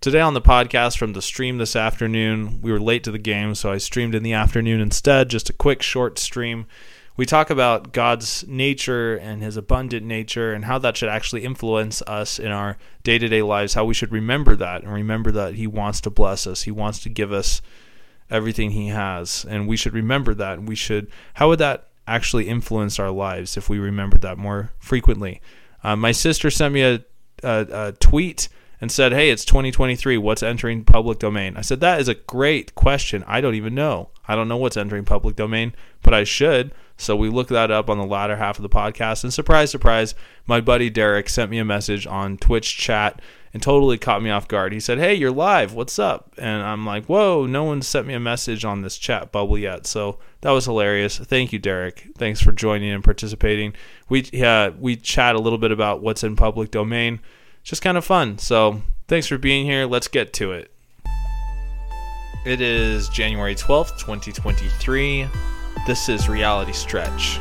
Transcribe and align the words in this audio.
Today 0.00 0.20
on 0.20 0.34
the 0.34 0.42
podcast 0.42 0.98
from 0.98 1.14
the 1.14 1.22
stream 1.22 1.58
this 1.58 1.74
afternoon, 1.74 2.60
we 2.60 2.70
were 2.70 2.78
late 2.78 3.02
to 3.04 3.10
the 3.10 3.18
game, 3.18 3.54
so 3.54 3.72
I 3.72 3.78
streamed 3.78 4.14
in 4.14 4.22
the 4.22 4.34
afternoon 4.34 4.80
instead, 4.80 5.30
just 5.30 5.50
a 5.50 5.54
quick 5.54 5.82
short 5.82 6.18
stream. 6.18 6.66
We 7.16 7.24
talk 7.24 7.48
about 7.48 7.92
God's 7.92 8.46
nature 8.46 9.16
and 9.16 9.42
his 9.42 9.56
abundant 9.56 10.04
nature 10.04 10.52
and 10.52 10.66
how 10.66 10.78
that 10.78 10.98
should 10.98 11.08
actually 11.08 11.44
influence 11.44 12.02
us 12.02 12.38
in 12.38 12.52
our 12.52 12.76
day 13.02 13.18
to 13.18 13.26
day 13.26 13.40
lives, 13.42 13.74
how 13.74 13.86
we 13.86 13.94
should 13.94 14.12
remember 14.12 14.54
that 14.54 14.82
and 14.82 14.92
remember 14.92 15.32
that 15.32 15.54
he 15.54 15.66
wants 15.66 16.00
to 16.02 16.10
bless 16.10 16.46
us. 16.46 16.62
He 16.62 16.70
wants 16.70 16.98
to 17.00 17.08
give 17.08 17.32
us 17.32 17.62
everything 18.30 18.72
he 18.72 18.88
has. 18.88 19.46
And 19.48 19.66
we 19.66 19.78
should 19.78 19.94
remember 19.94 20.34
that. 20.34 20.62
We 20.62 20.74
should, 20.76 21.10
how 21.34 21.48
would 21.48 21.58
that 21.60 21.88
actually 22.06 22.48
influence 22.48 22.98
our 22.98 23.10
lives 23.10 23.56
if 23.56 23.70
we 23.70 23.78
remembered 23.78 24.20
that 24.20 24.36
more 24.36 24.72
frequently? 24.78 25.40
Uh, 25.82 25.96
my 25.96 26.12
sister 26.12 26.50
sent 26.50 26.74
me 26.74 26.82
a, 26.82 27.04
a, 27.42 27.66
a 27.70 27.92
tweet 27.92 28.50
and 28.86 28.92
said, 28.92 29.12
Hey, 29.12 29.30
it's 29.30 29.44
2023. 29.44 30.16
What's 30.16 30.44
entering 30.44 30.84
public 30.84 31.18
domain? 31.18 31.56
I 31.56 31.62
said, 31.62 31.80
That 31.80 31.98
is 31.98 32.06
a 32.06 32.14
great 32.14 32.76
question. 32.76 33.24
I 33.26 33.40
don't 33.40 33.56
even 33.56 33.74
know. 33.74 34.10
I 34.28 34.36
don't 34.36 34.46
know 34.46 34.56
what's 34.56 34.76
entering 34.76 35.04
public 35.04 35.34
domain, 35.34 35.74
but 36.02 36.14
I 36.14 36.22
should. 36.22 36.72
So 36.96 37.16
we 37.16 37.28
looked 37.28 37.50
that 37.50 37.72
up 37.72 37.90
on 37.90 37.98
the 37.98 38.06
latter 38.06 38.36
half 38.36 38.60
of 38.60 38.62
the 38.62 38.68
podcast. 38.68 39.24
And 39.24 39.34
surprise, 39.34 39.72
surprise, 39.72 40.14
my 40.46 40.60
buddy 40.60 40.88
Derek 40.88 41.28
sent 41.28 41.50
me 41.50 41.58
a 41.58 41.64
message 41.64 42.06
on 42.06 42.36
Twitch 42.36 42.76
chat 42.76 43.20
and 43.52 43.60
totally 43.60 43.98
caught 43.98 44.22
me 44.22 44.30
off 44.30 44.46
guard. 44.46 44.72
He 44.72 44.78
said, 44.78 44.98
Hey, 44.98 45.14
you're 45.14 45.32
live. 45.32 45.74
What's 45.74 45.98
up? 45.98 46.32
And 46.38 46.62
I'm 46.62 46.86
like, 46.86 47.06
Whoa, 47.06 47.44
no 47.44 47.64
one 47.64 47.82
sent 47.82 48.06
me 48.06 48.14
a 48.14 48.20
message 48.20 48.64
on 48.64 48.82
this 48.82 48.98
chat 48.98 49.32
bubble 49.32 49.58
yet. 49.58 49.88
So 49.88 50.20
that 50.42 50.52
was 50.52 50.66
hilarious. 50.66 51.18
Thank 51.18 51.52
you, 51.52 51.58
Derek. 51.58 52.06
Thanks 52.16 52.40
for 52.40 52.52
joining 52.52 52.92
and 52.92 53.02
participating. 53.02 53.74
We, 54.08 54.30
uh, 54.40 54.70
we 54.78 54.94
chat 54.94 55.34
a 55.34 55.40
little 55.40 55.58
bit 55.58 55.72
about 55.72 56.02
what's 56.02 56.22
in 56.22 56.36
public 56.36 56.70
domain 56.70 57.18
just 57.66 57.82
kind 57.82 57.98
of 57.98 58.04
fun. 58.04 58.38
So 58.38 58.80
thanks 59.08 59.26
for 59.26 59.38
being 59.38 59.66
here. 59.66 59.86
Let's 59.86 60.06
get 60.06 60.32
to 60.34 60.52
it. 60.52 60.70
It 62.46 62.60
is 62.60 63.08
January 63.08 63.56
12th, 63.56 63.98
2023. 63.98 65.26
This 65.84 66.08
is 66.08 66.28
Reality 66.28 66.72
Stretch. 66.72 67.40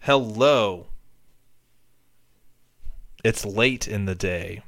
Hello. 0.00 0.86
It's 3.22 3.44
late 3.44 3.86
in 3.86 4.06
the 4.06 4.14
day. 4.14 4.62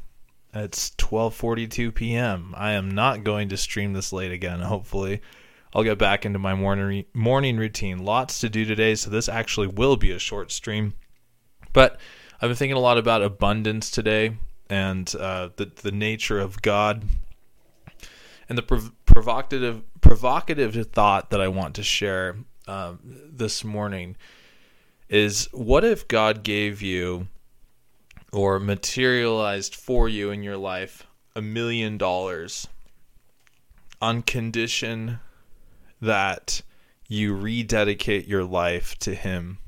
It's 0.53 0.91
12:42 0.99 1.95
p.m. 1.95 2.55
I 2.59 2.73
am 2.73 2.91
not 2.91 3.25
going 3.25 3.49
to 3.49 3.57
stream 3.57 3.95
this 3.95 4.13
late 4.13 4.33
again, 4.33 4.61
hopefully. 4.61 5.23
I'll 5.73 5.85
get 5.85 5.99
back 5.99 6.27
into 6.27 6.39
my 6.39 6.55
morning 6.55 7.05
morning 7.15 7.57
routine. 7.57 7.99
Lots 8.05 8.41
to 8.41 8.49
do 8.49 8.65
today, 8.65 8.95
so 8.95 9.11
this 9.11 9.29
actually 9.29 9.69
will 9.69 9.97
be 9.97 10.11
a 10.11 10.19
short 10.19 10.51
stream. 10.51 10.95
But 11.73 12.01
I've 12.41 12.49
been 12.49 12.57
thinking 12.57 12.77
a 12.77 12.81
lot 12.81 12.99
about 12.99 13.23
abundance 13.23 13.91
today 13.91 14.37
and 14.69 15.15
uh, 15.17 15.51
the 15.57 15.67
the 15.67 15.93
nature 15.93 16.41
of 16.41 16.63
God 16.63 17.05
and 18.49 18.59
the 18.59 18.63
prov- 18.63 18.93
provocative 19.05 19.83
provocative 20.01 20.75
thought 20.89 21.31
that 21.31 21.41
I 21.41 21.49
want 21.49 21.75
to 21.77 21.83
share 21.83 22.37
uh, 22.67 22.95
this 23.03 23.63
morning 23.63 24.17
is 25.09 25.49
what 25.53 25.85
if 25.85 26.07
God 26.09 26.43
gave 26.43 26.83
you 26.83 27.29
or 28.33 28.59
materialized 28.59 29.75
for 29.75 30.09
you 30.09 30.31
in 30.31 30.43
your 30.43 30.57
life 30.57 31.07
a 31.35 31.43
million 31.43 31.99
dollars 31.99 32.69
on 34.01 34.23
condition 34.23 35.21
that 36.01 36.63
you 37.09 37.35
rededicate 37.35 38.27
your 38.27 38.45
life 38.45 38.99
to 39.01 39.15
Him 39.15 39.59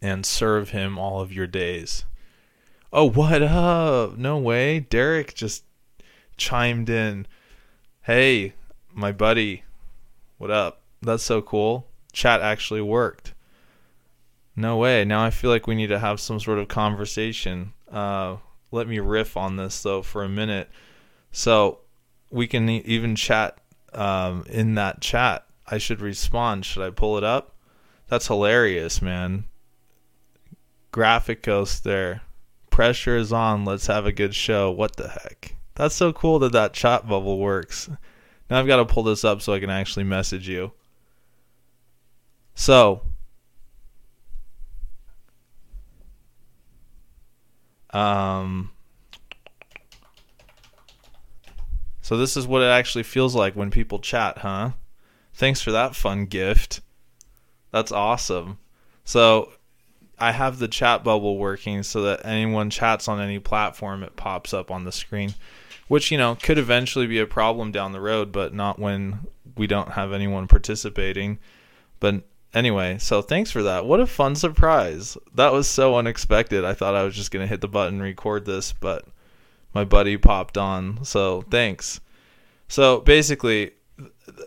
and 0.00 0.24
serve 0.24 0.70
Him 0.70 0.98
all 0.98 1.20
of 1.20 1.32
your 1.32 1.46
days. 1.46 2.04
Oh, 2.92 3.10
what 3.10 3.42
up? 3.42 4.16
No 4.16 4.38
way. 4.38 4.80
Derek 4.80 5.34
just 5.34 5.64
chimed 6.36 6.88
in. 6.88 7.26
Hey, 8.02 8.54
my 8.92 9.12
buddy. 9.12 9.64
What 10.38 10.50
up? 10.50 10.82
That's 11.02 11.22
so 11.22 11.42
cool. 11.42 11.88
Chat 12.12 12.40
actually 12.40 12.80
worked. 12.80 13.34
No 14.54 14.78
way. 14.78 15.04
Now 15.04 15.22
I 15.22 15.30
feel 15.30 15.50
like 15.50 15.66
we 15.66 15.74
need 15.74 15.88
to 15.88 15.98
have 15.98 16.20
some 16.20 16.40
sort 16.40 16.58
of 16.58 16.68
conversation. 16.68 17.72
Uh, 17.90 18.36
let 18.70 18.88
me 18.88 18.98
riff 18.98 19.36
on 19.36 19.56
this 19.56 19.82
though 19.82 20.02
for 20.02 20.24
a 20.24 20.28
minute. 20.28 20.70
So 21.30 21.80
we 22.30 22.46
can 22.46 22.68
even 22.68 23.16
chat 23.16 23.58
um, 23.96 24.44
in 24.48 24.74
that 24.74 25.00
chat. 25.00 25.44
I 25.66 25.78
should 25.78 26.00
respond. 26.00 26.64
Should 26.64 26.82
I 26.82 26.90
pull 26.90 27.18
it 27.18 27.24
up? 27.24 27.54
That's 28.08 28.28
hilarious, 28.28 29.02
man. 29.02 29.44
Graphic 30.92 31.42
ghost 31.42 31.82
there. 31.82 32.22
Pressure 32.70 33.16
is 33.16 33.32
on. 33.32 33.64
Let's 33.64 33.86
have 33.88 34.06
a 34.06 34.12
good 34.12 34.34
show. 34.34 34.70
What 34.70 34.96
the 34.96 35.08
heck? 35.08 35.56
That's 35.74 35.94
so 35.94 36.12
cool 36.12 36.38
that 36.40 36.52
that 36.52 36.72
chat 36.72 37.08
bubble 37.08 37.38
works. 37.38 37.88
Now 38.48 38.60
I've 38.60 38.66
got 38.66 38.76
to 38.76 38.84
pull 38.84 39.02
this 39.02 39.24
up 39.24 39.42
so 39.42 39.52
I 39.52 39.60
can 39.60 39.70
actually 39.70 40.04
message 40.04 40.48
you. 40.48 40.72
So, 42.54 43.02
um, 47.90 48.70
So 52.06 52.16
this 52.16 52.36
is 52.36 52.46
what 52.46 52.62
it 52.62 52.66
actually 52.66 53.02
feels 53.02 53.34
like 53.34 53.56
when 53.56 53.72
people 53.72 53.98
chat, 53.98 54.38
huh? 54.38 54.70
Thanks 55.34 55.60
for 55.60 55.72
that 55.72 55.96
fun 55.96 56.26
gift. 56.26 56.80
That's 57.72 57.90
awesome. 57.90 58.58
So 59.02 59.50
I 60.16 60.30
have 60.30 60.60
the 60.60 60.68
chat 60.68 61.02
bubble 61.02 61.36
working 61.36 61.82
so 61.82 62.02
that 62.02 62.24
anyone 62.24 62.70
chats 62.70 63.08
on 63.08 63.20
any 63.20 63.40
platform, 63.40 64.04
it 64.04 64.14
pops 64.14 64.54
up 64.54 64.70
on 64.70 64.84
the 64.84 64.92
screen, 64.92 65.34
which, 65.88 66.12
you 66.12 66.16
know, 66.16 66.36
could 66.36 66.58
eventually 66.58 67.08
be 67.08 67.18
a 67.18 67.26
problem 67.26 67.72
down 67.72 67.90
the 67.90 68.00
road, 68.00 68.30
but 68.30 68.54
not 68.54 68.78
when 68.78 69.26
we 69.56 69.66
don't 69.66 69.90
have 69.90 70.12
anyone 70.12 70.46
participating. 70.46 71.40
But 71.98 72.22
anyway, 72.54 72.98
so 72.98 73.20
thanks 73.20 73.50
for 73.50 73.64
that. 73.64 73.84
What 73.84 73.98
a 73.98 74.06
fun 74.06 74.36
surprise. 74.36 75.18
That 75.34 75.52
was 75.52 75.66
so 75.66 75.96
unexpected. 75.96 76.64
I 76.64 76.72
thought 76.72 76.94
I 76.94 77.02
was 77.02 77.16
just 77.16 77.32
going 77.32 77.42
to 77.42 77.50
hit 77.50 77.62
the 77.62 77.66
button, 77.66 78.00
record 78.00 78.44
this, 78.44 78.72
but 78.72 79.04
my 79.76 79.84
buddy 79.84 80.16
popped 80.16 80.56
on. 80.56 81.04
So 81.04 81.42
thanks. 81.42 82.00
So 82.66 83.00
basically, 83.00 83.72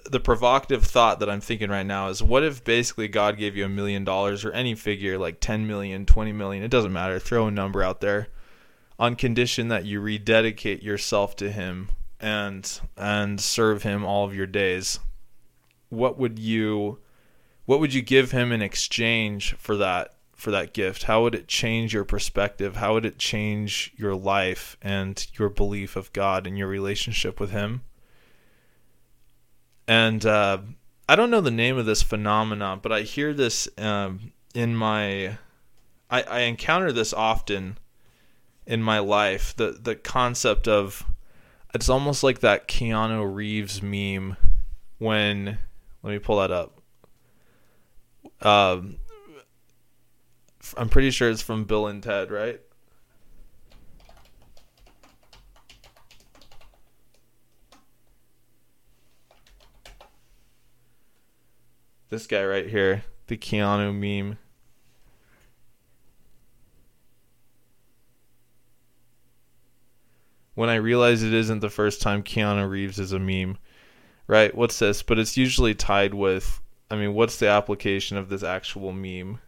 the 0.10 0.20
provocative 0.20 0.84
thought 0.84 1.20
that 1.20 1.30
I'm 1.30 1.40
thinking 1.40 1.70
right 1.70 1.86
now 1.86 2.08
is 2.08 2.24
what 2.24 2.44
if 2.44 2.64
basically 2.64 3.08
God 3.08 3.38
gave 3.38 3.56
you 3.56 3.64
a 3.64 3.70
million 3.70 4.04
dollars 4.04 4.44
or 4.44 4.52
any 4.52 4.74
figure 4.74 5.20
like 5.20 5.40
10 5.40 5.68
million, 5.68 6.08
20 6.08 6.32
million, 6.32 6.64
it 6.64 6.72
doesn't 6.72 6.92
matter, 6.92 7.20
throw 7.20 7.46
a 7.46 7.52
number 7.52 7.84
out 7.84 8.02
there 8.02 8.30
on 8.98 9.16
condition 9.16 9.68
that 9.68 9.86
you 9.86 10.02
rededicate 10.02 10.82
yourself 10.82 11.36
to 11.36 11.52
him 11.52 11.90
and 12.20 12.82
and 12.98 13.40
serve 13.40 13.84
him 13.84 14.04
all 14.04 14.26
of 14.26 14.36
your 14.36 14.48
days. 14.48 15.00
What 15.90 16.18
would 16.18 16.40
you 16.40 16.98
what 17.66 17.80
would 17.80 17.94
you 17.94 18.02
give 18.02 18.32
him 18.32 18.52
in 18.52 18.64
exchange 18.64 19.54
for 19.60 19.78
that 19.78 20.16
for 20.40 20.52
that 20.52 20.74
gift? 20.74 21.04
How 21.04 21.24
would 21.24 21.36
it 21.36 21.48
change 21.48 21.94
your 21.94 22.06
perspective? 22.06 22.78
How 22.78 22.94
would 22.94 23.06
it 23.06 23.20
change 23.20 23.92
your 23.98 24.16
life 24.16 24.78
and 24.82 25.26
your 25.38 25.50
belief 25.50 25.96
of 25.96 26.14
God 26.14 26.48
and 26.48 26.58
your 26.58 26.68
relationship 26.68 27.40
with 27.40 27.52
Him? 27.52 27.82
And 29.88 30.26
uh, 30.26 30.60
I 31.08 31.16
don't 31.16 31.32
know 31.32 31.42
the 31.42 31.52
name 31.52 31.78
of 31.78 31.86
this 31.86 32.02
phenomenon, 32.02 32.80
but 32.82 32.92
I 32.92 33.02
hear 33.02 33.34
this 33.34 33.68
um, 33.78 34.32
in 34.54 34.76
my. 34.76 35.38
I, 36.12 36.24
I 36.24 36.40
encounter 36.42 36.92
this 36.92 37.14
often 37.14 37.78
in 38.66 38.82
my 38.82 39.00
life. 39.00 39.56
The 39.56 39.72
the 39.72 39.96
concept 39.96 40.68
of 40.68 41.06
it's 41.74 41.90
almost 41.90 42.24
like 42.24 42.40
that 42.40 42.68
Keanu 42.68 43.34
Reeves 43.34 43.82
meme 43.82 44.38
when 45.00 45.58
let 46.04 46.12
me 46.12 46.20
pull 46.20 46.40
that 46.40 46.52
up. 46.52 46.82
Um, 48.42 48.98
I'm 50.78 50.90
pretty 50.90 51.12
sure 51.12 51.30
it's 51.30 51.42
from 51.42 51.66
Bill 51.66 51.88
and 51.88 52.02
Ted, 52.02 52.32
right? 52.32 52.62
This 62.10 62.26
guy 62.26 62.44
right 62.44 62.68
here, 62.68 63.04
the 63.28 63.38
Keanu 63.38 63.94
meme. 63.94 64.40
When 70.56 70.70
I 70.70 70.76
realize 70.76 71.22
it 71.24 71.34
isn't 71.34 71.60
the 71.60 71.70
first 71.70 72.02
time 72.02 72.24
Keanu 72.24 72.68
Reeves 72.68 73.00
is 73.00 73.14
a 73.14 73.20
meme, 73.20 73.60
right? 74.28 74.54
What's 74.54 74.80
this? 74.80 75.04
But 75.04 75.20
it's 75.20 75.38
usually 75.38 75.76
tied 75.76 76.14
with, 76.14 76.60
I 76.90 76.96
mean, 76.96 77.14
what's 77.14 77.38
the 77.38 77.48
application 77.48 78.18
of 78.18 78.28
this 78.28 78.44
actual 78.44 78.92
meme? 78.92 79.40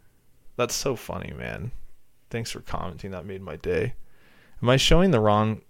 That's 0.57 0.75
so 0.75 0.95
funny, 0.95 1.33
man. 1.35 1.71
Thanks 2.29 2.51
for 2.51 2.61
commenting. 2.61 3.11
That 3.11 3.25
made 3.25 3.41
my 3.41 3.55
day. 3.55 3.93
Am 4.61 4.69
I 4.69 4.77
showing 4.77 5.11
the 5.11 5.19
wrong? 5.19 5.61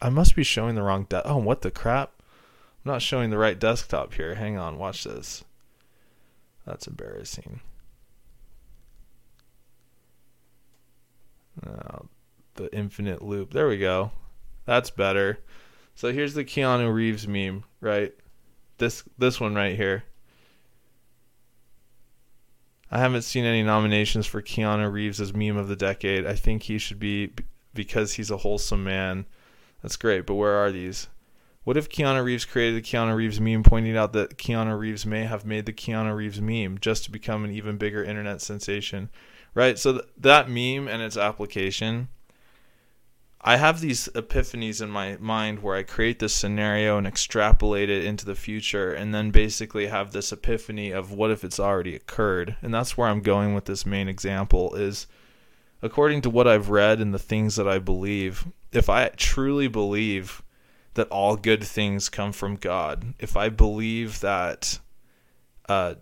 I 0.00 0.08
must 0.08 0.36
be 0.36 0.44
showing 0.44 0.74
the 0.74 0.82
wrong. 0.82 1.06
De- 1.08 1.26
oh, 1.26 1.36
what 1.38 1.62
the 1.62 1.70
crap! 1.70 2.12
I'm 2.84 2.92
not 2.92 3.02
showing 3.02 3.30
the 3.30 3.38
right 3.38 3.58
desktop 3.58 4.14
here. 4.14 4.34
Hang 4.34 4.56
on, 4.56 4.78
watch 4.78 5.04
this. 5.04 5.44
That's 6.66 6.86
embarrassing. 6.86 7.60
Oh, 11.66 12.06
the 12.54 12.74
infinite 12.74 13.22
loop. 13.22 13.52
There 13.52 13.68
we 13.68 13.78
go. 13.78 14.12
That's 14.64 14.90
better. 14.90 15.38
So 15.94 16.12
here's 16.12 16.34
the 16.34 16.44
Keanu 16.44 16.92
Reeves 16.92 17.28
meme, 17.28 17.64
right? 17.80 18.12
This 18.78 19.04
this 19.18 19.40
one 19.40 19.54
right 19.54 19.76
here. 19.76 20.04
I 22.94 22.98
haven't 22.98 23.22
seen 23.22 23.44
any 23.44 23.64
nominations 23.64 24.24
for 24.24 24.40
Keanu 24.40 24.90
Reeves 24.90 25.20
as 25.20 25.34
meme 25.34 25.56
of 25.56 25.66
the 25.66 25.74
decade. 25.74 26.24
I 26.24 26.36
think 26.36 26.62
he 26.62 26.78
should 26.78 27.00
be 27.00 27.32
because 27.74 28.12
he's 28.12 28.30
a 28.30 28.36
wholesome 28.36 28.84
man. 28.84 29.26
That's 29.82 29.96
great, 29.96 30.26
but 30.26 30.36
where 30.36 30.54
are 30.54 30.70
these? 30.70 31.08
What 31.64 31.76
if 31.76 31.88
Keanu 31.88 32.22
Reeves 32.22 32.44
created 32.44 32.76
the 32.76 32.86
Keanu 32.86 33.16
Reeves 33.16 33.40
meme, 33.40 33.64
pointing 33.64 33.96
out 33.96 34.12
that 34.12 34.38
Keanu 34.38 34.78
Reeves 34.78 35.04
may 35.04 35.24
have 35.24 35.44
made 35.44 35.66
the 35.66 35.72
Keanu 35.72 36.14
Reeves 36.14 36.40
meme 36.40 36.78
just 36.78 37.02
to 37.02 37.10
become 37.10 37.44
an 37.44 37.50
even 37.50 37.78
bigger 37.78 38.04
internet 38.04 38.40
sensation? 38.40 39.10
Right? 39.54 39.76
So 39.76 39.94
th- 39.94 40.04
that 40.18 40.48
meme 40.48 40.86
and 40.86 41.02
its 41.02 41.16
application, 41.16 42.06
I 43.46 43.56
have 43.56 43.80
these 43.80 44.08
epiphanies 44.14 44.80
in 44.80 44.88
my 44.88 45.18
mind 45.20 45.62
where 45.62 45.76
I 45.76 45.82
create 45.82 46.18
this 46.18 46.34
scenario 46.34 46.96
and 46.96 47.06
extrapolate 47.06 47.90
it 47.90 48.02
into 48.02 48.24
the 48.24 48.34
future, 48.34 48.94
and 48.94 49.14
then 49.14 49.30
basically 49.30 49.88
have 49.88 50.12
this 50.12 50.32
epiphany 50.32 50.90
of 50.92 51.12
what 51.12 51.30
if 51.30 51.44
it's 51.44 51.60
already 51.60 51.94
occurred. 51.94 52.56
And 52.62 52.72
that's 52.72 52.96
where 52.96 53.06
I'm 53.06 53.20
going 53.20 53.54
with 53.54 53.66
this 53.66 53.84
main 53.84 54.08
example 54.08 54.74
is 54.74 55.06
according 55.82 56.22
to 56.22 56.30
what 56.30 56.48
I've 56.48 56.70
read 56.70 57.00
and 57.00 57.12
the 57.12 57.18
things 57.18 57.56
that 57.56 57.68
I 57.68 57.78
believe, 57.78 58.46
if 58.72 58.88
I 58.88 59.08
truly 59.10 59.68
believe 59.68 60.42
that 60.94 61.08
all 61.08 61.36
good 61.36 61.62
things 61.62 62.08
come 62.08 62.32
from 62.32 62.56
God, 62.56 63.12
if 63.18 63.36
I 63.36 63.50
believe 63.50 64.20
that 64.20 64.78
uh, 65.68 65.96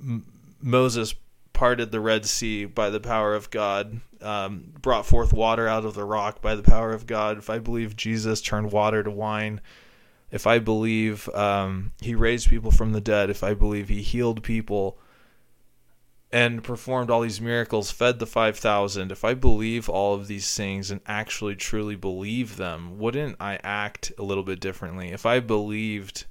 M- 0.00 0.26
Moses 0.62 1.16
parted 1.52 1.90
the 1.90 2.00
Red 2.00 2.24
Sea 2.24 2.66
by 2.66 2.88
the 2.88 3.00
power 3.00 3.34
of 3.34 3.50
God, 3.50 4.00
um, 4.22 4.72
brought 4.80 5.06
forth 5.06 5.32
water 5.32 5.68
out 5.68 5.84
of 5.84 5.94
the 5.94 6.04
rock 6.04 6.40
by 6.40 6.54
the 6.54 6.62
power 6.62 6.92
of 6.92 7.06
God, 7.06 7.38
if 7.38 7.50
I 7.50 7.58
believe 7.58 7.96
Jesus 7.96 8.40
turned 8.40 8.72
water 8.72 9.02
to 9.02 9.10
wine, 9.10 9.60
if 10.30 10.46
I 10.46 10.58
believe 10.58 11.28
um, 11.30 11.92
he 12.00 12.14
raised 12.14 12.48
people 12.48 12.70
from 12.70 12.92
the 12.92 13.00
dead, 13.00 13.30
if 13.30 13.44
I 13.44 13.54
believe 13.54 13.88
he 13.88 14.02
healed 14.02 14.42
people 14.42 14.98
and 16.32 16.64
performed 16.64 17.10
all 17.10 17.20
these 17.20 17.40
miracles, 17.40 17.90
fed 17.90 18.18
the 18.18 18.26
5,000, 18.26 19.12
if 19.12 19.24
I 19.24 19.34
believe 19.34 19.88
all 19.88 20.14
of 20.14 20.26
these 20.26 20.54
things 20.54 20.90
and 20.90 21.00
actually 21.06 21.54
truly 21.54 21.96
believe 21.96 22.56
them, 22.56 22.98
wouldn't 22.98 23.36
I 23.40 23.60
act 23.62 24.12
a 24.18 24.22
little 24.22 24.42
bit 24.42 24.60
differently? 24.60 25.12
If 25.12 25.24
I 25.24 25.40
believed 25.40 26.26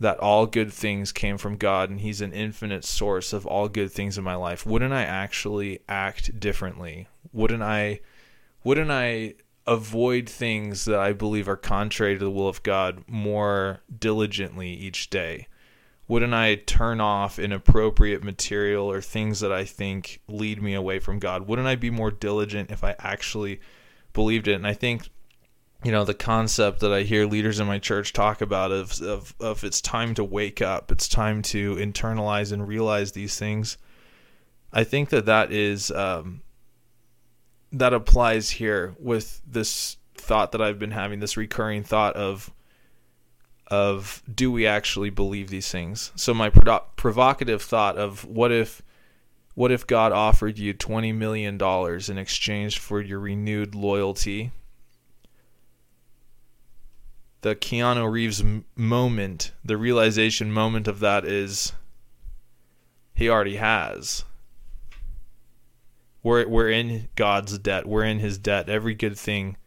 that 0.00 0.18
all 0.18 0.46
good 0.46 0.72
things 0.72 1.12
came 1.12 1.38
from 1.38 1.56
God 1.56 1.90
and 1.90 2.00
He's 2.00 2.20
an 2.20 2.32
infinite 2.32 2.84
source 2.84 3.32
of 3.32 3.46
all 3.46 3.68
good 3.68 3.92
things 3.92 4.18
in 4.18 4.24
my 4.24 4.34
life, 4.34 4.66
wouldn't 4.66 4.92
I 4.92 5.02
actually 5.02 5.80
act 5.88 6.38
differently? 6.38 7.08
Wouldn't 7.32 7.62
I 7.62 8.00
wouldn't 8.62 8.90
I 8.90 9.34
avoid 9.66 10.28
things 10.28 10.84
that 10.84 10.98
I 10.98 11.12
believe 11.12 11.48
are 11.48 11.56
contrary 11.56 12.18
to 12.18 12.24
the 12.24 12.30
will 12.30 12.48
of 12.48 12.62
God 12.62 13.04
more 13.06 13.82
diligently 13.98 14.68
each 14.68 15.10
day? 15.10 15.48
wouldn't 16.06 16.34
I 16.34 16.56
turn 16.56 17.00
off 17.00 17.38
inappropriate 17.38 18.22
material 18.22 18.90
or 18.90 19.00
things 19.00 19.40
that 19.40 19.52
I 19.52 19.64
think 19.64 20.20
lead 20.28 20.62
me 20.62 20.74
away 20.74 20.98
from 20.98 21.18
God? 21.18 21.46
Wouldn't 21.48 21.68
I 21.68 21.76
be 21.76 21.90
more 21.90 22.10
diligent 22.10 22.70
if 22.70 22.84
I 22.84 22.94
actually 22.98 23.60
believed 24.12 24.46
it? 24.46 24.54
And 24.54 24.66
I 24.66 24.74
think, 24.74 25.08
you 25.84 25.92
know, 25.92 26.04
the 26.04 26.14
concept 26.14 26.80
that 26.80 26.92
I 26.92 27.02
hear 27.02 27.26
leaders 27.26 27.60
in 27.60 27.66
my 27.66 27.78
church 27.78 28.14
talk 28.14 28.40
about 28.40 28.72
of 28.72 29.00
of, 29.02 29.34
of 29.38 29.64
it's 29.64 29.82
time 29.82 30.14
to 30.14 30.24
wake 30.24 30.62
up, 30.62 30.90
it's 30.90 31.08
time 31.08 31.42
to 31.42 31.76
internalize 31.76 32.52
and 32.52 32.66
realize 32.66 33.12
these 33.12 33.38
things. 33.38 33.76
I 34.72 34.82
think 34.82 35.10
that 35.10 35.26
that 35.26 35.52
is 35.52 35.90
um, 35.90 36.40
that 37.70 37.92
applies 37.92 38.50
here 38.50 38.94
with 38.98 39.42
this 39.46 39.98
thought 40.14 40.52
that 40.52 40.62
I've 40.62 40.78
been 40.78 40.92
having, 40.92 41.20
this 41.20 41.36
recurring 41.36 41.84
thought 41.84 42.16
of 42.16 42.50
of 43.68 44.22
do 44.32 44.50
we 44.50 44.66
actually 44.66 45.10
believe 45.10 45.50
these 45.50 45.70
things? 45.70 46.12
So 46.16 46.32
my 46.32 46.50
provocative 46.50 47.62
thought 47.62 47.98
of 47.98 48.24
what 48.24 48.52
if 48.52 48.82
what 49.54 49.70
if 49.70 49.86
God 49.86 50.12
offered 50.12 50.58
you 50.58 50.72
20 50.72 51.12
million 51.12 51.58
dollars 51.58 52.08
in 52.08 52.16
exchange 52.16 52.78
for 52.78 53.02
your 53.02 53.20
renewed 53.20 53.74
loyalty? 53.74 54.50
The 57.44 57.54
Keanu 57.54 58.10
Reeves 58.10 58.42
moment, 58.74 59.52
the 59.62 59.76
realization 59.76 60.50
moment 60.50 60.88
of 60.88 61.00
that 61.00 61.26
is 61.26 61.74
he 63.14 63.28
already 63.28 63.56
has. 63.56 64.24
We're 66.22 66.48
we're 66.48 66.70
in 66.70 67.10
God's 67.16 67.58
debt. 67.58 67.84
We're 67.84 68.04
in 68.04 68.20
his 68.20 68.38
debt. 68.38 68.70
Every 68.70 68.94
good 68.94 69.18
thing 69.18 69.58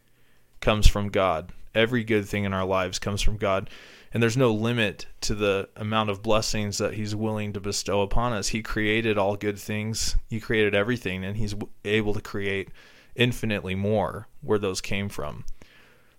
comes 0.60 0.88
from 0.88 1.10
God. 1.10 1.52
Every 1.72 2.02
good 2.02 2.26
thing 2.26 2.42
in 2.42 2.52
our 2.52 2.64
lives 2.64 2.98
comes 2.98 3.22
from 3.22 3.36
God. 3.36 3.70
And 4.12 4.20
there's 4.20 4.36
no 4.36 4.52
limit 4.52 5.06
to 5.20 5.36
the 5.36 5.68
amount 5.76 6.10
of 6.10 6.20
blessings 6.20 6.78
that 6.78 6.94
He's 6.94 7.14
willing 7.14 7.52
to 7.52 7.60
bestow 7.60 8.02
upon 8.02 8.32
us. 8.32 8.48
He 8.48 8.60
created 8.60 9.16
all 9.16 9.36
good 9.36 9.56
things, 9.56 10.16
He 10.28 10.40
created 10.40 10.74
everything, 10.74 11.24
and 11.24 11.36
He's 11.36 11.54
able 11.84 12.12
to 12.14 12.20
create 12.20 12.70
infinitely 13.14 13.76
more 13.76 14.26
where 14.40 14.58
those 14.58 14.80
came 14.80 15.08
from. 15.08 15.44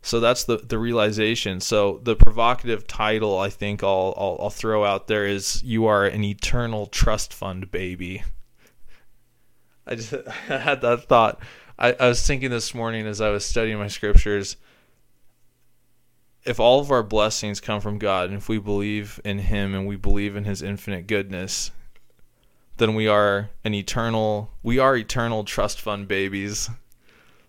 So 0.09 0.19
that's 0.19 0.45
the, 0.45 0.57
the 0.57 0.79
realization. 0.79 1.59
So 1.59 1.99
the 2.01 2.15
provocative 2.15 2.87
title 2.87 3.37
I 3.37 3.51
think 3.51 3.83
I'll, 3.83 4.15
I'll, 4.17 4.37
I'll 4.39 4.49
throw 4.49 4.83
out 4.83 5.07
there 5.07 5.27
is 5.27 5.61
"You 5.61 5.85
are 5.85 6.03
an 6.03 6.23
eternal 6.23 6.87
trust 6.87 7.31
fund 7.31 7.69
baby." 7.69 8.23
I 9.85 9.93
just 9.93 10.11
I 10.15 10.31
had 10.57 10.81
that 10.81 11.03
thought. 11.03 11.39
I, 11.77 11.93
I 11.93 12.07
was 12.07 12.25
thinking 12.25 12.49
this 12.49 12.73
morning 12.73 13.05
as 13.05 13.21
I 13.21 13.29
was 13.29 13.45
studying 13.45 13.77
my 13.77 13.87
scriptures 13.87 14.57
if 16.43 16.59
all 16.59 16.79
of 16.79 16.89
our 16.89 17.03
blessings 17.03 17.61
come 17.61 17.79
from 17.79 17.99
God 17.99 18.29
and 18.29 18.37
if 18.39 18.49
we 18.49 18.57
believe 18.57 19.19
in 19.23 19.37
him 19.37 19.75
and 19.75 19.85
we 19.85 19.95
believe 19.95 20.35
in 20.35 20.43
his 20.43 20.63
infinite 20.63 21.05
goodness 21.05 21.69
then 22.77 22.95
we 22.95 23.07
are 23.07 23.51
an 23.63 23.75
eternal 23.75 24.49
we 24.63 24.79
are 24.79 24.95
eternal 24.97 25.43
trust 25.43 25.79
fund 25.79 26.07
babies 26.07 26.67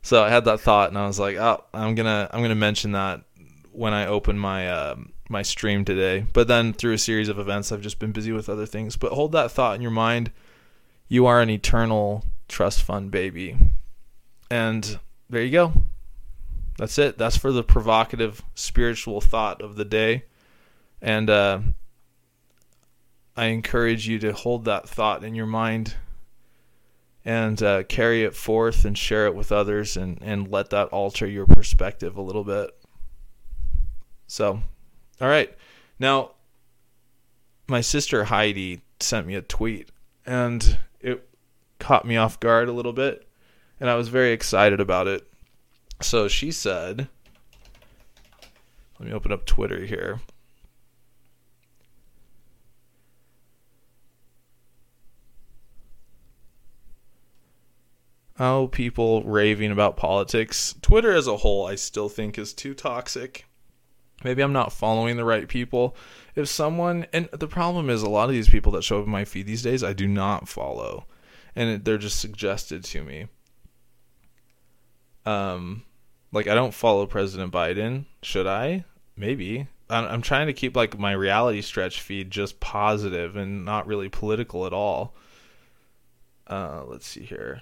so 0.03 0.23
i 0.23 0.29
had 0.29 0.45
that 0.45 0.61
thought 0.61 0.89
and 0.89 0.99
i 0.99 1.07
was 1.07 1.19
like 1.19 1.37
oh 1.37 1.63
i'm 1.75 1.95
gonna 1.95 2.29
i'm 2.33 2.43
gonna 2.43 2.55
mention 2.55 2.93
that 2.93 3.23
when 3.73 3.93
i 3.93 4.07
open 4.07 4.39
my 4.39 4.69
uh, 4.69 4.97
my 5.31 5.43
stream 5.43 5.85
today. 5.85 6.27
But 6.33 6.49
then 6.49 6.73
through 6.73 6.95
a 6.95 6.99
series 6.99 7.29
of 7.29 7.39
events 7.39 7.71
i've 7.71 7.81
just 7.81 7.99
been 7.99 8.13
busy 8.13 8.33
with 8.33 8.49
other 8.49 8.67
things. 8.67 8.97
But 8.97 9.13
hold 9.13 9.33
that 9.33 9.53
thought 9.53 9.77
in 9.77 9.81
your 9.81 9.91
mind. 9.91 10.33
You 11.09 11.27
are 11.27 11.41
an 11.41 11.51
eternal 11.51 12.25
trust 12.49 12.83
fund 12.83 13.11
baby. 13.11 13.57
And 14.51 14.99
there 15.31 15.43
you 15.43 15.53
go. 15.53 15.73
That's 16.77 16.99
it. 16.99 17.17
That's 17.17 17.37
for 17.37 17.53
the 17.53 17.63
provocative 17.63 18.43
spiritual 18.55 19.21
thought 19.21 19.63
of 19.63 19.77
the 19.77 19.85
day. 19.85 20.25
And 21.01 21.31
uh, 21.31 21.61
I 23.37 23.47
encourage 23.47 24.09
you 24.09 24.19
to 24.21 24.33
hold 24.33 24.65
that 24.65 24.89
thought 24.89 25.23
in 25.25 25.35
your 25.35 25.47
mind 25.47 25.95
and 27.25 27.63
uh, 27.63 27.83
carry 27.85 28.23
it 28.25 28.35
forth 28.35 28.85
and 28.85 28.97
share 28.97 29.27
it 29.27 29.35
with 29.35 29.53
others 29.53 29.97
and, 29.97 30.19
and 30.23 30.51
let 30.51 30.71
that 30.71 30.89
alter 30.89 31.27
your 31.27 31.47
perspective 31.47 32.17
a 32.17 32.23
little 32.23 32.45
bit. 32.45 32.71
So, 34.27 34.63
all 35.21 35.29
right. 35.29 35.55
Now, 35.99 36.33
my 37.69 37.81
sister 37.83 38.25
Heidi 38.25 38.81
sent 39.01 39.27
me 39.27 39.35
a 39.35 39.43
tweet 39.43 39.91
and 40.25 40.79
it 41.01 41.29
caught 41.79 42.07
me 42.07 42.17
off 42.17 42.41
guard 42.41 42.69
a 42.69 42.73
little 42.73 42.93
bit 42.93 43.27
and 43.81 43.89
I 43.91 43.97
was 43.97 44.09
very 44.09 44.33
excited 44.33 44.81
about 44.81 45.07
it. 45.09 45.27
So 46.03 46.29
she 46.29 46.51
said, 46.51 47.09
let 48.99 49.09
me 49.09 49.13
open 49.15 49.33
up 49.33 49.47
Twitter 49.47 49.85
here. 49.85 50.21
Oh, 58.43 58.69
people 58.69 59.23
raving 59.25 59.71
about 59.71 59.99
politics. 59.99 60.75
Twitter 60.81 61.13
as 61.13 61.27
a 61.27 61.37
whole, 61.37 61.67
I 61.67 61.75
still 61.75 62.09
think 62.09 62.39
is 62.39 62.55
too 62.55 62.73
toxic. 62.73 63.45
Maybe 64.25 64.43
I'm 64.43 64.55
not 64.55 64.73
following 64.73 65.19
the 65.19 65.27
right 65.27 65.47
people. 65.47 65.95
If 66.35 66.49
someone, 66.49 67.07
and 67.13 67.29
the 67.33 67.47
problem 67.47 67.91
is 67.91 68.03
a 68.03 68.09
lot 68.09 68.31
of 68.31 68.35
these 68.35 68.49
people 68.49 68.73
that 68.73 68.83
show 68.83 68.99
up 68.99 69.05
in 69.05 69.11
my 69.11 69.27
feed 69.27 69.47
these 69.47 69.63
days, 69.63 69.85
I 69.85 69.93
do 69.93 70.09
not 70.09 70.49
follow. 70.49 71.05
And 71.55 71.85
they're 71.85 71.99
just 71.99 72.19
suggested 72.19 72.83
to 72.85 73.03
me. 73.03 73.27
Um, 75.27 75.83
like 76.33 76.47
I 76.47 76.55
don't 76.55 76.73
follow 76.73 77.05
President 77.07 77.53
Biden. 77.53 78.07
Should 78.23 78.47
I? 78.47 78.85
Maybe. 79.19 79.69
I'm 79.91 80.23
trying 80.23 80.47
to 80.47 80.55
keep 80.55 80.77
like 80.77 80.99
my 80.99 81.13
reality 81.13 81.61
stretch 81.61 82.01
feed 82.01 82.31
just 82.31 82.59
positive 82.59 83.37
and 83.37 83.67
not 83.67 83.87
really 83.87 84.09
political 84.09 84.65
at 84.65 84.73
all. 84.73 85.15
Uh, 86.47 86.85
let's 86.87 87.07
see 87.07 87.25
here. 87.25 87.61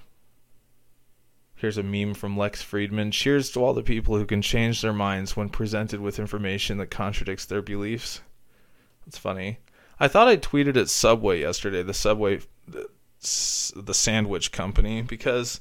Here's 1.59 1.77
a 1.77 1.83
meme 1.83 2.15
from 2.15 2.37
Lex 2.37 2.63
Fridman. 2.63 3.11
Cheers 3.11 3.51
to 3.51 3.65
all 3.65 3.75
the 3.75 3.83
people 3.83 4.17
who 4.17 4.25
can 4.25 4.43
change 4.43 4.81
their 4.81 4.93
minds 4.93 5.37
when 5.37 5.49
presented 5.49 6.01
with 6.01 6.21
information 6.21 6.79
that 6.79 6.87
contradicts 6.87 7.47
their 7.47 7.63
beliefs. 7.63 8.21
That's 9.05 9.19
funny. 9.19 9.59
I 9.99 10.07
thought 10.07 10.29
I 10.29 10.37
tweeted 10.37 10.77
at 10.77 10.89
Subway 10.89 11.41
yesterday, 11.41 11.83
the 11.83 11.93
Subway, 11.93 12.43
the, 12.69 12.89
the 13.75 13.93
sandwich 13.95 14.53
company, 14.53 15.03
because 15.03 15.61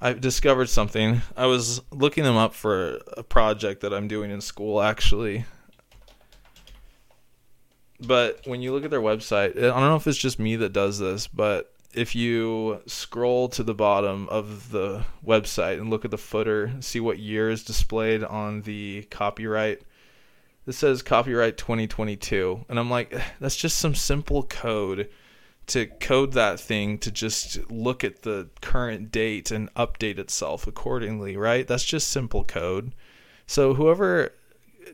I 0.00 0.12
discovered 0.12 0.68
something. 0.68 1.22
I 1.36 1.46
was 1.46 1.80
looking 1.90 2.22
them 2.22 2.36
up 2.36 2.54
for 2.54 3.00
a 3.16 3.24
project 3.24 3.80
that 3.80 3.92
I'm 3.92 4.06
doing 4.06 4.30
in 4.30 4.40
school, 4.40 4.80
actually. 4.80 5.46
But 8.00 8.42
when 8.44 8.62
you 8.62 8.72
look 8.72 8.84
at 8.84 8.90
their 8.92 9.00
website, 9.00 9.56
I 9.56 9.62
don't 9.62 9.80
know 9.80 9.96
if 9.96 10.06
it's 10.06 10.16
just 10.16 10.38
me 10.38 10.54
that 10.56 10.72
does 10.72 11.00
this, 11.00 11.26
but 11.26 11.73
if 11.94 12.14
you 12.14 12.80
scroll 12.86 13.48
to 13.50 13.62
the 13.62 13.74
bottom 13.74 14.28
of 14.28 14.70
the 14.70 15.04
website 15.24 15.80
and 15.80 15.90
look 15.90 16.04
at 16.04 16.10
the 16.10 16.18
footer, 16.18 16.72
see 16.80 17.00
what 17.00 17.18
year 17.18 17.50
is 17.50 17.62
displayed 17.62 18.24
on 18.24 18.62
the 18.62 19.06
copyright. 19.10 19.82
This 20.66 20.78
says 20.78 21.02
copyright 21.02 21.56
2022. 21.56 22.64
And 22.68 22.78
I'm 22.78 22.90
like, 22.90 23.14
that's 23.40 23.56
just 23.56 23.78
some 23.78 23.94
simple 23.94 24.42
code 24.42 25.08
to 25.66 25.86
code 25.86 26.32
that 26.32 26.60
thing 26.60 26.98
to 26.98 27.10
just 27.10 27.70
look 27.70 28.04
at 28.04 28.22
the 28.22 28.48
current 28.60 29.10
date 29.10 29.50
and 29.50 29.72
update 29.74 30.18
itself 30.18 30.66
accordingly, 30.66 31.36
right? 31.36 31.66
That's 31.66 31.84
just 31.84 32.08
simple 32.08 32.44
code. 32.44 32.94
So 33.46 33.74
whoever 33.74 34.32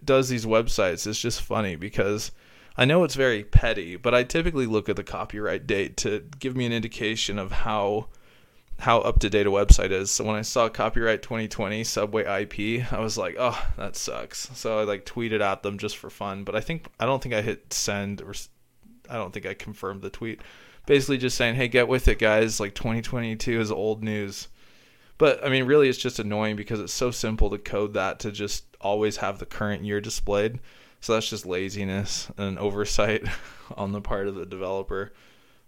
does 0.04 0.28
these 0.28 0.47
websites 0.47 1.07
is 1.07 1.19
just 1.19 1.42
funny 1.42 1.76
because 1.76 2.30
I 2.77 2.85
know 2.85 3.05
it's 3.05 3.15
very 3.15 3.45
petty, 3.45 3.97
but 3.97 4.15
I 4.15 4.23
typically 4.23 4.67
look 4.67 4.89
at 4.89 4.97
the 4.97 5.05
copyright 5.05 5.67
date 5.67 5.97
to 5.99 6.25
give 6.39 6.57
me 6.57 6.67
an 6.67 6.73
indication 6.73 7.39
of 7.39 7.53
how 7.53 8.09
how 8.81 9.00
up 9.00 9.19
to 9.21 9.29
date 9.29 9.47
a 9.47 9.50
website 9.50 9.91
is. 9.91 10.11
So 10.11 10.25
when 10.25 10.37
I 10.37 10.43
saw 10.43 10.69
copyright 10.69 11.23
2020 11.23 11.85
Subway 11.85 12.23
IP, 12.23 12.91
I 12.93 12.99
was 12.99 13.19
like, 13.19 13.37
"Oh, 13.39 13.62
that 13.77 13.97
sucks." 13.97 14.50
So 14.55 14.79
I 14.79 14.85
like 14.85 15.05
tweeted 15.05 15.41
at 15.41 15.62
them 15.62 15.79
just 15.79 15.97
for 15.97 16.11
fun, 16.11 16.45
but 16.45 16.57
I 16.57 16.61
think 16.61 16.87
I 16.99 17.07
don't 17.07 17.23
think 17.23 17.35
I 17.35 17.43
hit 17.43 17.73
send 17.73 18.23
or 18.23 18.35
I 19.09 19.15
don't 19.15 19.33
think 19.33 19.47
I 19.47 19.55
confirmed 19.55 20.03
the 20.03 20.11
tweet. 20.11 20.41
Basically, 20.87 21.19
just 21.19 21.37
saying, 21.37 21.57
"Hey, 21.57 21.69
get 21.69 21.89
with 21.89 22.09
it, 22.09 22.19
guys! 22.19 22.59
Like 22.61 22.75
2022 22.75 23.61
is 23.61 23.71
old 23.71 24.03
news." 24.03 24.49
But 25.19 25.45
I 25.45 25.50
mean, 25.50 25.65
really, 25.65 25.89
it's 25.89 25.99
just 25.99 26.19
annoying 26.19 26.57
because 26.57 26.81
it's 26.81 26.95
so 26.95 27.11
simple 27.11 27.50
to 27.50 27.59
code 27.59 27.93
that 27.95 28.21
to 28.21 28.33
just 28.33 28.65
always 28.81 29.19
have 29.19 29.39
the 29.39 29.47
current 29.47 29.85
year 29.85 30.00
displayed. 30.00 30.61
So 31.00 31.14
that's 31.14 31.30
just 31.30 31.47
laziness 31.47 32.28
and 32.37 32.59
oversight 32.59 33.25
on 33.76 33.92
the 33.92 34.00
part 34.00 34.28
of 34.28 34.35
the 34.35 34.47
developer. 34.47 35.12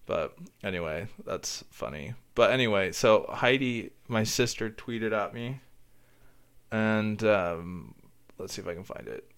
But 0.05 0.37
anyway, 0.63 1.09
that's 1.25 1.65
funny. 1.71 2.15
But 2.35 2.51
anyway, 2.51 2.93
so 2.93 3.27
Heidi, 3.29 3.91
my 4.09 4.25
sister, 4.25 4.69
tweeted 4.71 5.13
at 5.13 5.33
me, 5.33 5.61
and 6.71 7.23
um, 7.25 7.95
let's 8.39 8.55
see 8.55 8.63
if 8.63 8.69
I 8.69 8.75
can 8.75 8.85
find 8.85 9.07
it. 9.07 9.29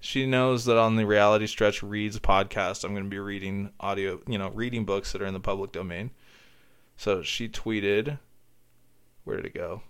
She 0.00 0.26
knows 0.26 0.64
that 0.64 0.78
on 0.78 0.96
the 0.96 1.06
reality 1.06 1.46
stretch 1.46 1.82
reads 1.82 2.18
podcast 2.20 2.84
i'm 2.84 2.92
going 2.92 3.04
to 3.04 3.10
be 3.10 3.18
reading 3.18 3.72
audio 3.80 4.20
you 4.28 4.38
know 4.38 4.50
reading 4.50 4.84
books 4.84 5.10
that 5.12 5.22
are 5.22 5.26
in 5.26 5.34
the 5.34 5.40
public 5.40 5.72
domain. 5.72 6.10
So 6.96 7.22
she 7.22 7.48
tweeted. 7.48 8.18
Where 9.24 9.36
did 9.36 9.46
it 9.46 9.54
go 9.54 9.82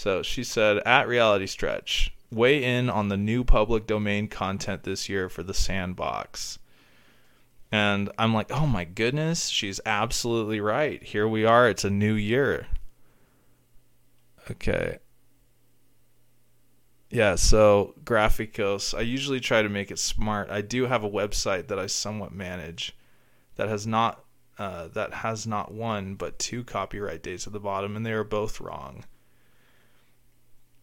so 0.00 0.22
she 0.22 0.42
said 0.42 0.78
at 0.78 1.06
reality 1.06 1.46
stretch 1.46 2.10
weigh 2.32 2.64
in 2.64 2.88
on 2.88 3.08
the 3.08 3.18
new 3.18 3.44
public 3.44 3.86
domain 3.86 4.28
content 4.28 4.82
this 4.82 5.10
year 5.10 5.28
for 5.28 5.42
the 5.42 5.52
sandbox. 5.52 6.58
And 7.70 8.10
i'm 8.18 8.32
like 8.32 8.50
oh 8.50 8.66
my 8.66 8.84
goodness 8.84 9.48
she's 9.48 9.78
absolutely 9.84 10.58
right. 10.58 11.02
Here 11.02 11.28
we 11.28 11.44
are. 11.44 11.68
It's 11.68 11.84
a 11.84 11.90
new 11.90 12.14
year. 12.14 12.66
Okay. 14.50 14.98
Yeah, 17.10 17.34
so 17.34 17.94
Graphicos, 18.02 18.96
I 18.96 19.02
usually 19.02 19.40
try 19.40 19.60
to 19.60 19.68
make 19.68 19.90
it 19.90 19.98
smart. 19.98 20.48
I 20.48 20.62
do 20.62 20.86
have 20.86 21.04
a 21.04 21.10
website 21.10 21.66
that 21.66 21.78
I 21.78 21.86
somewhat 21.86 22.32
manage 22.32 22.96
that 23.56 23.68
has 23.68 23.86
not 23.86 24.24
uh, 24.58 24.88
that 24.88 25.12
has 25.12 25.46
not 25.46 25.74
one 25.74 26.14
but 26.14 26.38
two 26.38 26.64
copyright 26.64 27.22
dates 27.22 27.46
at 27.46 27.52
the 27.52 27.60
bottom, 27.60 27.96
and 27.96 28.06
they 28.06 28.12
are 28.12 28.24
both 28.24 28.60
wrong. 28.60 29.04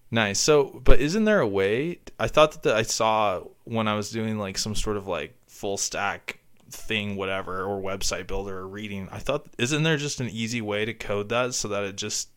Nice. 0.09 0.39
So, 0.39 0.81
but 0.83 0.99
isn't 0.99 1.25
there 1.25 1.41
a 1.41 1.47
way? 1.47 1.99
I 2.19 2.27
thought 2.27 2.53
that 2.53 2.63
the, 2.63 2.75
I 2.75 2.83
saw 2.83 3.41
when 3.65 3.87
I 3.87 3.95
was 3.95 4.09
doing 4.09 4.37
like 4.39 4.57
some 4.57 4.75
sort 4.75 4.97
of 4.97 5.07
like 5.07 5.35
full 5.47 5.77
stack 5.77 6.39
thing, 6.69 7.15
whatever, 7.15 7.63
or 7.63 7.81
website 7.81 8.27
builder 8.27 8.57
or 8.57 8.67
reading. 8.67 9.09
I 9.11 9.19
thought, 9.19 9.47
isn't 9.57 9.83
there 9.83 9.97
just 9.97 10.21
an 10.21 10.29
easy 10.29 10.61
way 10.61 10.85
to 10.85 10.93
code 10.93 11.29
that 11.29 11.53
so 11.53 11.67
that 11.69 11.83
it 11.83 11.97
just 11.97 12.29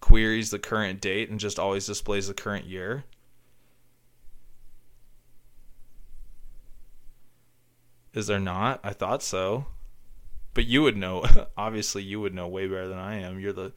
queries 0.00 0.50
the 0.50 0.58
current 0.58 1.00
date 1.00 1.30
and 1.30 1.38
just 1.38 1.58
always 1.58 1.86
displays 1.86 2.28
the 2.28 2.34
current 2.34 2.64
year. 2.64 3.04
Is 8.12 8.26
there 8.26 8.40
not? 8.40 8.80
I 8.82 8.92
thought 8.92 9.22
so. 9.22 9.66
But 10.52 10.66
you 10.66 10.82
would 10.82 10.96
know. 10.96 11.24
Obviously, 11.56 12.02
you 12.02 12.20
would 12.20 12.34
know 12.34 12.48
way 12.48 12.66
better 12.66 12.88
than 12.88 12.98
I 12.98 13.20
am. 13.20 13.38
You're 13.38 13.52
the. 13.52 13.72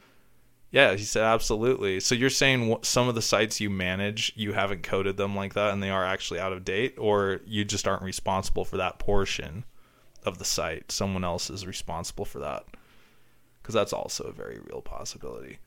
Yeah, 0.73 0.95
he 0.95 1.03
said 1.03 1.23
absolutely. 1.23 1.99
So 1.99 2.15
you're 2.15 2.31
saying 2.31 2.79
some 2.81 3.07
of 3.07 3.13
the 3.13 3.21
sites 3.21 3.61
you 3.61 3.69
manage, 3.69 4.33
you 4.35 4.53
haven't 4.53 4.81
coded 4.81 5.17
them 5.17 5.35
like 5.35 5.53
that 5.53 5.71
and 5.71 5.83
they 5.83 5.91
are 5.91 6.03
actually 6.03 6.39
out 6.39 6.51
of 6.51 6.65
date, 6.65 6.95
or 6.97 7.41
you 7.45 7.63
just 7.63 7.87
aren't 7.87 8.01
responsible 8.01 8.65
for 8.65 8.77
that 8.77 8.97
portion 8.97 9.65
of 10.25 10.39
the 10.39 10.45
site? 10.45 10.91
Someone 10.91 11.23
else 11.23 11.51
is 11.51 11.67
responsible 11.67 12.25
for 12.25 12.39
that. 12.39 12.65
Because 13.61 13.75
that's 13.75 13.93
also 13.93 14.25
a 14.25 14.31
very 14.33 14.59
real 14.59 14.81
possibility. 14.81 15.59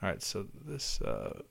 All 0.00 0.08
right, 0.08 0.22
so 0.22 0.46
this 0.64 1.00
uh, 1.02 1.42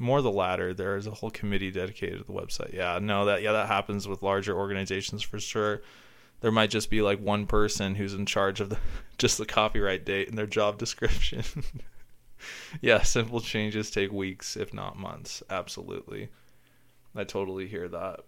more 0.00 0.22
the 0.22 0.30
latter. 0.30 0.72
There 0.72 0.96
is 0.96 1.06
a 1.06 1.12
whole 1.12 1.30
committee 1.30 1.70
dedicated 1.70 2.18
to 2.18 2.24
the 2.24 2.38
website. 2.38 2.72
Yeah, 2.72 2.98
no, 3.00 3.26
that 3.26 3.42
yeah 3.42 3.52
that 3.52 3.68
happens 3.68 4.08
with 4.08 4.22
larger 4.22 4.56
organizations 4.56 5.22
for 5.22 5.38
sure. 5.38 5.82
There 6.40 6.50
might 6.50 6.70
just 6.70 6.88
be 6.90 7.02
like 7.02 7.20
one 7.20 7.46
person 7.46 7.94
who's 7.94 8.14
in 8.14 8.26
charge 8.26 8.60
of 8.60 8.70
the 8.70 8.78
just 9.18 9.38
the 9.38 9.46
copyright 9.46 10.04
date 10.04 10.28
and 10.28 10.38
their 10.38 10.46
job 10.46 10.78
description. 10.78 11.44
yeah, 12.80 13.02
simple 13.02 13.40
changes 13.40 13.90
take 13.90 14.12
weeks, 14.12 14.56
if 14.56 14.72
not 14.72 14.98
months. 14.98 15.42
Absolutely, 15.50 16.30
I 17.14 17.24
totally 17.24 17.66
hear 17.66 17.88
that. 17.88 18.20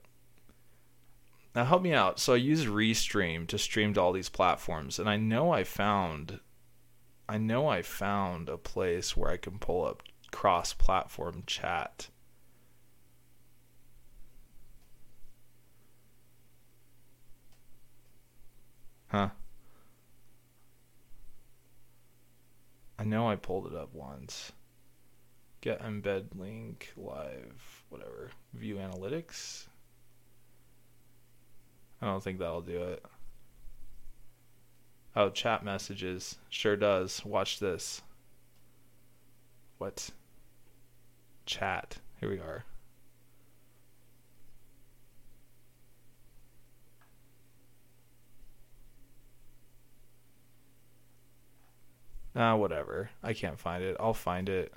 Now 1.54 1.64
help 1.64 1.82
me 1.82 1.92
out. 1.92 2.18
So 2.18 2.32
I 2.34 2.36
use 2.36 2.66
Restream 2.66 3.46
to 3.48 3.58
stream 3.58 3.94
to 3.94 4.00
all 4.00 4.12
these 4.12 4.30
platforms, 4.30 4.98
and 4.98 5.08
I 5.08 5.16
know 5.16 5.50
I 5.52 5.64
found 5.64 6.40
I 7.28 7.38
know 7.38 7.68
I 7.68 7.82
found 7.82 8.48
a 8.48 8.58
place 8.58 9.16
where 9.16 9.30
I 9.30 9.36
can 9.36 9.58
pull 9.58 9.86
up 9.86 10.02
cross 10.32 10.72
platform 10.72 11.44
chat. 11.46 12.08
Huh. 19.08 19.28
I 22.98 23.04
know 23.04 23.28
I 23.28 23.36
pulled 23.36 23.66
it 23.66 23.74
up 23.74 23.94
once. 23.94 24.52
Get 25.60 25.82
embed 25.82 26.34
link 26.34 26.92
live, 26.96 27.84
whatever. 27.88 28.30
View 28.54 28.76
analytics. 28.76 29.66
I 32.00 32.06
don't 32.06 32.22
think 32.22 32.40
that'll 32.40 32.62
do 32.62 32.82
it. 32.82 33.04
Oh, 35.14 35.30
chat 35.30 35.64
messages. 35.64 36.38
Sure 36.48 36.76
does. 36.76 37.24
Watch 37.24 37.60
this. 37.60 38.02
What? 39.78 40.10
Chat. 41.46 41.98
Here 42.20 42.30
we 42.30 42.38
are. 42.38 42.64
Ah, 52.34 52.56
whatever. 52.56 53.10
I 53.22 53.34
can't 53.34 53.58
find 53.58 53.82
it. 53.82 53.96
I'll 54.00 54.14
find 54.14 54.48
it. 54.48 54.72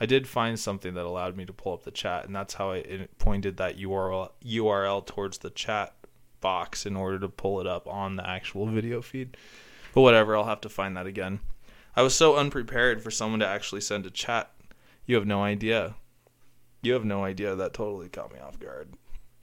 I 0.00 0.06
did 0.06 0.28
find 0.28 0.58
something 0.58 0.94
that 0.94 1.04
allowed 1.04 1.36
me 1.36 1.44
to 1.46 1.52
pull 1.52 1.72
up 1.72 1.84
the 1.84 1.90
chat, 1.90 2.26
and 2.26 2.34
that's 2.34 2.54
how 2.54 2.72
I 2.72 3.08
pointed 3.18 3.56
that 3.56 3.78
URL 3.78 4.30
URL 4.44 5.06
towards 5.06 5.38
the 5.38 5.50
chat 5.50 5.94
box 6.40 6.84
in 6.84 6.96
order 6.96 7.18
to 7.20 7.28
pull 7.28 7.60
it 7.60 7.66
up 7.66 7.86
on 7.88 8.16
the 8.16 8.28
actual 8.28 8.66
video 8.66 9.00
feed. 9.00 9.36
But 9.94 10.02
whatever, 10.02 10.36
I'll 10.36 10.44
have 10.44 10.60
to 10.62 10.68
find 10.68 10.96
that 10.96 11.06
again. 11.06 11.40
I 11.94 12.02
was 12.02 12.14
so 12.14 12.36
unprepared 12.36 13.02
for 13.02 13.10
someone 13.10 13.40
to 13.40 13.46
actually 13.46 13.80
send 13.80 14.04
a 14.04 14.10
chat. 14.10 14.50
You 15.06 15.14
have 15.14 15.26
no 15.26 15.42
idea. 15.42 15.94
You 16.86 16.92
have 16.92 17.04
no 17.04 17.24
idea. 17.24 17.56
That 17.56 17.74
totally 17.74 18.08
caught 18.08 18.32
me 18.32 18.38
off 18.38 18.60
guard. 18.60 18.94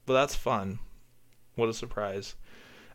But 0.06 0.14
that's 0.14 0.34
fun. 0.34 0.80
What 1.56 1.68
a 1.68 1.74
surprise. 1.74 2.36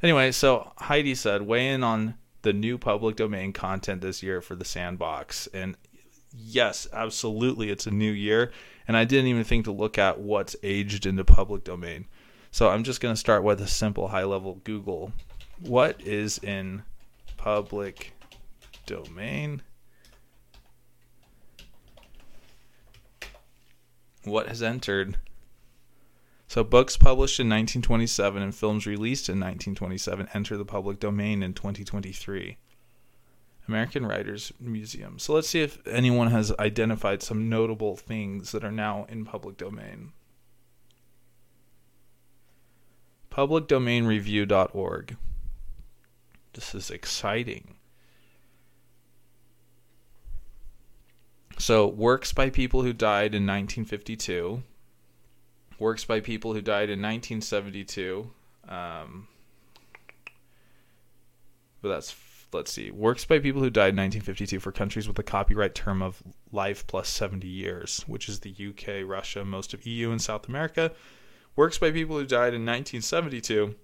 Anyway, 0.02 0.32
so 0.32 0.72
Heidi 0.78 1.14
said, 1.14 1.42
weigh 1.42 1.68
in 1.68 1.84
on 1.84 2.14
the 2.40 2.54
new 2.54 2.78
public 2.78 3.16
domain 3.16 3.52
content 3.52 4.00
this 4.00 4.22
year 4.22 4.40
for 4.40 4.54
the 4.54 4.64
sandbox. 4.64 5.48
And 5.48 5.76
yes, 6.34 6.88
absolutely, 6.94 7.68
it's 7.68 7.86
a 7.86 7.90
new 7.90 8.10
year. 8.10 8.50
And 8.86 8.96
I 8.96 9.04
didn't 9.04 9.26
even 9.26 9.44
think 9.44 9.66
to 9.66 9.70
look 9.70 9.98
at 9.98 10.18
what's 10.18 10.56
aged 10.62 11.04
into 11.04 11.24
public 11.24 11.62
domain. 11.62 12.06
So 12.50 12.70
I'm 12.70 12.84
just 12.84 13.02
going 13.02 13.12
to 13.12 13.20
start 13.20 13.42
with 13.42 13.60
a 13.60 13.68
simple 13.68 14.08
high 14.08 14.24
level 14.24 14.62
Google. 14.64 15.12
What 15.60 16.00
is 16.00 16.38
in 16.38 16.84
public 17.36 18.14
domain 18.86 19.60
what 24.24 24.48
has 24.48 24.62
entered. 24.62 25.18
So, 26.46 26.64
books 26.64 26.96
published 26.96 27.38
in 27.38 27.48
1927 27.48 28.42
and 28.42 28.54
films 28.54 28.86
released 28.86 29.28
in 29.28 29.34
1927 29.34 30.30
enter 30.32 30.56
the 30.56 30.64
public 30.64 30.98
domain 30.98 31.42
in 31.42 31.52
2023. 31.52 32.56
American 33.66 34.06
Writers 34.06 34.50
Museum. 34.58 35.18
So, 35.18 35.34
let's 35.34 35.48
see 35.48 35.60
if 35.60 35.86
anyone 35.86 36.30
has 36.30 36.52
identified 36.58 37.22
some 37.22 37.50
notable 37.50 37.96
things 37.96 38.52
that 38.52 38.64
are 38.64 38.72
now 38.72 39.04
in 39.10 39.26
public 39.26 39.58
domain. 39.58 40.12
Publicdomainreview.org. 43.30 45.16
This 46.54 46.74
is 46.74 46.90
exciting. 46.90 47.76
So, 51.68 51.86
works 51.86 52.32
by 52.32 52.48
people 52.48 52.82
who 52.82 52.94
died 52.94 53.34
in 53.34 53.44
1952, 53.46 54.62
works 55.78 56.02
by 56.02 56.20
people 56.20 56.54
who 56.54 56.62
died 56.62 56.88
in 56.88 57.02
1972. 57.02 58.30
Um, 58.66 59.28
but 61.82 61.90
that's 61.90 62.16
let's 62.54 62.72
see, 62.72 62.90
works 62.90 63.26
by 63.26 63.38
people 63.38 63.60
who 63.60 63.68
died 63.68 63.90
in 63.90 63.96
1952 63.96 64.60
for 64.60 64.72
countries 64.72 65.06
with 65.06 65.18
a 65.18 65.22
copyright 65.22 65.74
term 65.74 66.00
of 66.00 66.22
life 66.52 66.86
plus 66.86 67.10
70 67.10 67.46
years, 67.46 68.02
which 68.06 68.30
is 68.30 68.40
the 68.40 68.56
UK, 68.70 69.06
Russia, 69.06 69.44
most 69.44 69.74
of 69.74 69.86
EU 69.86 70.10
and 70.10 70.22
South 70.22 70.48
America. 70.48 70.92
Works 71.54 71.76
by 71.76 71.90
people 71.90 72.16
who 72.16 72.24
died 72.24 72.54
in 72.54 72.64
1972 72.64 73.74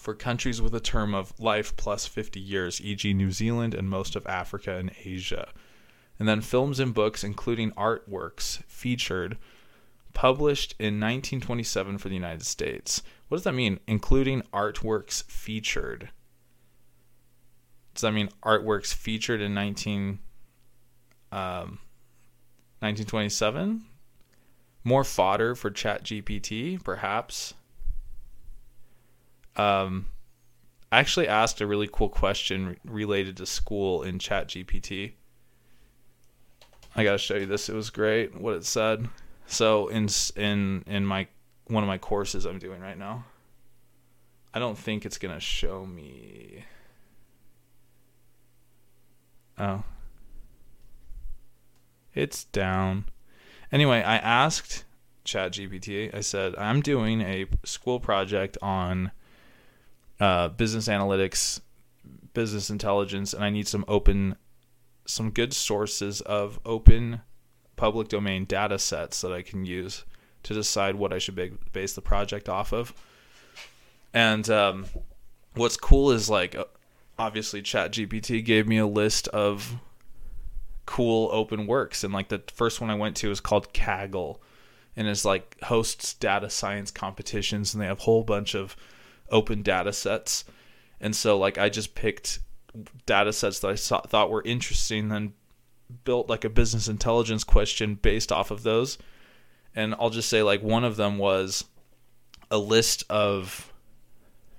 for 0.00 0.16
countries 0.16 0.60
with 0.60 0.74
a 0.74 0.80
term 0.80 1.14
of 1.14 1.32
life 1.38 1.76
plus 1.76 2.06
50 2.08 2.40
years, 2.40 2.80
e.g., 2.80 3.14
New 3.14 3.30
Zealand 3.30 3.72
and 3.72 3.88
most 3.88 4.16
of 4.16 4.26
Africa 4.26 4.78
and 4.78 4.90
Asia 5.04 5.52
and 6.18 6.28
then 6.28 6.40
films 6.40 6.78
and 6.80 6.94
books, 6.94 7.24
including 7.24 7.72
artworks, 7.72 8.62
featured, 8.64 9.36
published 10.12 10.74
in 10.78 11.00
1927 11.00 11.98
for 11.98 12.08
the 12.08 12.14
United 12.14 12.46
States. 12.46 13.02
What 13.28 13.38
does 13.38 13.44
that 13.44 13.54
mean? 13.54 13.80
Including 13.86 14.42
artworks 14.52 15.24
featured. 15.24 16.10
Does 17.94 18.02
that 18.02 18.12
mean 18.12 18.28
artworks 18.42 18.94
featured 18.94 19.40
in 19.40 19.54
19, 19.54 20.18
um, 21.32 21.78
1927? 22.80 23.84
More 24.84 25.04
fodder 25.04 25.54
for 25.54 25.70
ChatGPT, 25.70 26.82
perhaps. 26.82 27.54
Um, 29.56 30.08
I 30.92 30.98
actually 30.98 31.28
asked 31.28 31.60
a 31.60 31.66
really 31.66 31.88
cool 31.90 32.08
question 32.08 32.76
related 32.84 33.36
to 33.38 33.46
school 33.46 34.02
in 34.02 34.18
ChatGPT. 34.18 35.14
I 36.96 37.04
gotta 37.04 37.18
show 37.18 37.36
you 37.36 37.46
this. 37.46 37.68
It 37.68 37.74
was 37.74 37.90
great. 37.90 38.38
What 38.40 38.54
it 38.54 38.64
said. 38.64 39.08
So 39.46 39.88
in 39.88 40.08
in 40.36 40.84
in 40.86 41.04
my 41.04 41.26
one 41.66 41.82
of 41.82 41.88
my 41.88 41.98
courses 41.98 42.44
I'm 42.44 42.58
doing 42.58 42.80
right 42.80 42.98
now. 42.98 43.24
I 44.52 44.58
don't 44.58 44.78
think 44.78 45.04
it's 45.04 45.18
gonna 45.18 45.40
show 45.40 45.84
me. 45.84 46.64
Oh. 49.58 49.82
It's 52.14 52.44
down. 52.44 53.06
Anyway, 53.72 53.98
I 54.02 54.16
asked 54.16 54.84
ChatGPT. 55.24 56.14
I 56.14 56.20
said 56.20 56.54
I'm 56.56 56.80
doing 56.80 57.22
a 57.22 57.46
school 57.64 57.98
project 57.98 58.56
on 58.62 59.10
uh, 60.20 60.48
business 60.48 60.86
analytics, 60.86 61.60
business 62.34 62.70
intelligence, 62.70 63.32
and 63.32 63.42
I 63.42 63.50
need 63.50 63.66
some 63.66 63.84
open 63.88 64.36
some 65.06 65.30
good 65.30 65.52
sources 65.52 66.20
of 66.22 66.58
open 66.64 67.20
public 67.76 68.08
domain 68.08 68.44
data 68.44 68.78
sets 68.78 69.20
that 69.20 69.32
I 69.32 69.42
can 69.42 69.64
use 69.64 70.04
to 70.44 70.54
decide 70.54 70.94
what 70.94 71.12
I 71.12 71.18
should 71.18 71.72
base 71.72 71.94
the 71.94 72.00
project 72.00 72.48
off 72.48 72.72
of. 72.72 72.94
And 74.12 74.48
um, 74.48 74.86
what's 75.54 75.76
cool 75.76 76.10
is 76.12 76.30
like, 76.30 76.54
uh, 76.54 76.64
obviously, 77.18 77.62
ChatGPT 77.62 78.44
gave 78.44 78.68
me 78.68 78.78
a 78.78 78.86
list 78.86 79.28
of 79.28 79.74
cool 80.86 81.30
open 81.32 81.66
works, 81.66 82.04
and 82.04 82.12
like 82.12 82.28
the 82.28 82.42
first 82.52 82.80
one 82.80 82.90
I 82.90 82.94
went 82.94 83.16
to 83.16 83.30
is 83.30 83.40
called 83.40 83.72
Kaggle, 83.72 84.38
and 84.96 85.08
it's 85.08 85.24
like 85.24 85.60
hosts 85.62 86.14
data 86.14 86.50
science 86.50 86.90
competitions, 86.90 87.74
and 87.74 87.82
they 87.82 87.86
have 87.86 88.00
a 88.00 88.02
whole 88.02 88.22
bunch 88.22 88.54
of 88.54 88.76
open 89.30 89.62
data 89.62 89.92
sets. 89.92 90.44
And 91.00 91.16
so, 91.16 91.36
like, 91.38 91.58
I 91.58 91.68
just 91.68 91.94
picked 91.94 92.38
data 93.06 93.32
sets 93.32 93.60
that 93.60 93.68
I 93.68 93.74
saw, 93.74 94.00
thought 94.00 94.30
were 94.30 94.42
interesting, 94.42 95.08
then 95.08 95.32
built 96.04 96.28
like 96.28 96.44
a 96.44 96.50
business 96.50 96.88
intelligence 96.88 97.44
question 97.44 97.94
based 97.94 98.32
off 98.32 98.50
of 98.50 98.62
those. 98.62 98.98
And 99.74 99.94
I'll 99.98 100.10
just 100.10 100.28
say, 100.28 100.42
like, 100.42 100.62
one 100.62 100.84
of 100.84 100.96
them 100.96 101.18
was 101.18 101.64
a 102.50 102.58
list 102.58 103.04
of 103.10 103.72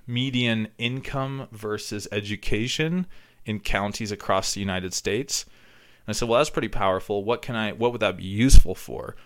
median 0.06 0.68
income 0.78 1.48
versus 1.50 2.06
education 2.12 3.06
in 3.44 3.60
counties 3.60 4.12
across 4.12 4.52
the 4.52 4.60
United 4.60 4.92
States. 4.92 5.44
And 6.06 6.08
I 6.08 6.12
said, 6.12 6.28
well, 6.28 6.38
that's 6.38 6.50
pretty 6.50 6.68
powerful. 6.68 7.24
What 7.24 7.42
can 7.42 7.56
I, 7.56 7.72
what 7.72 7.92
would 7.92 8.00
that 8.02 8.16
be 8.16 8.24
useful 8.24 8.74
for? 8.74 9.16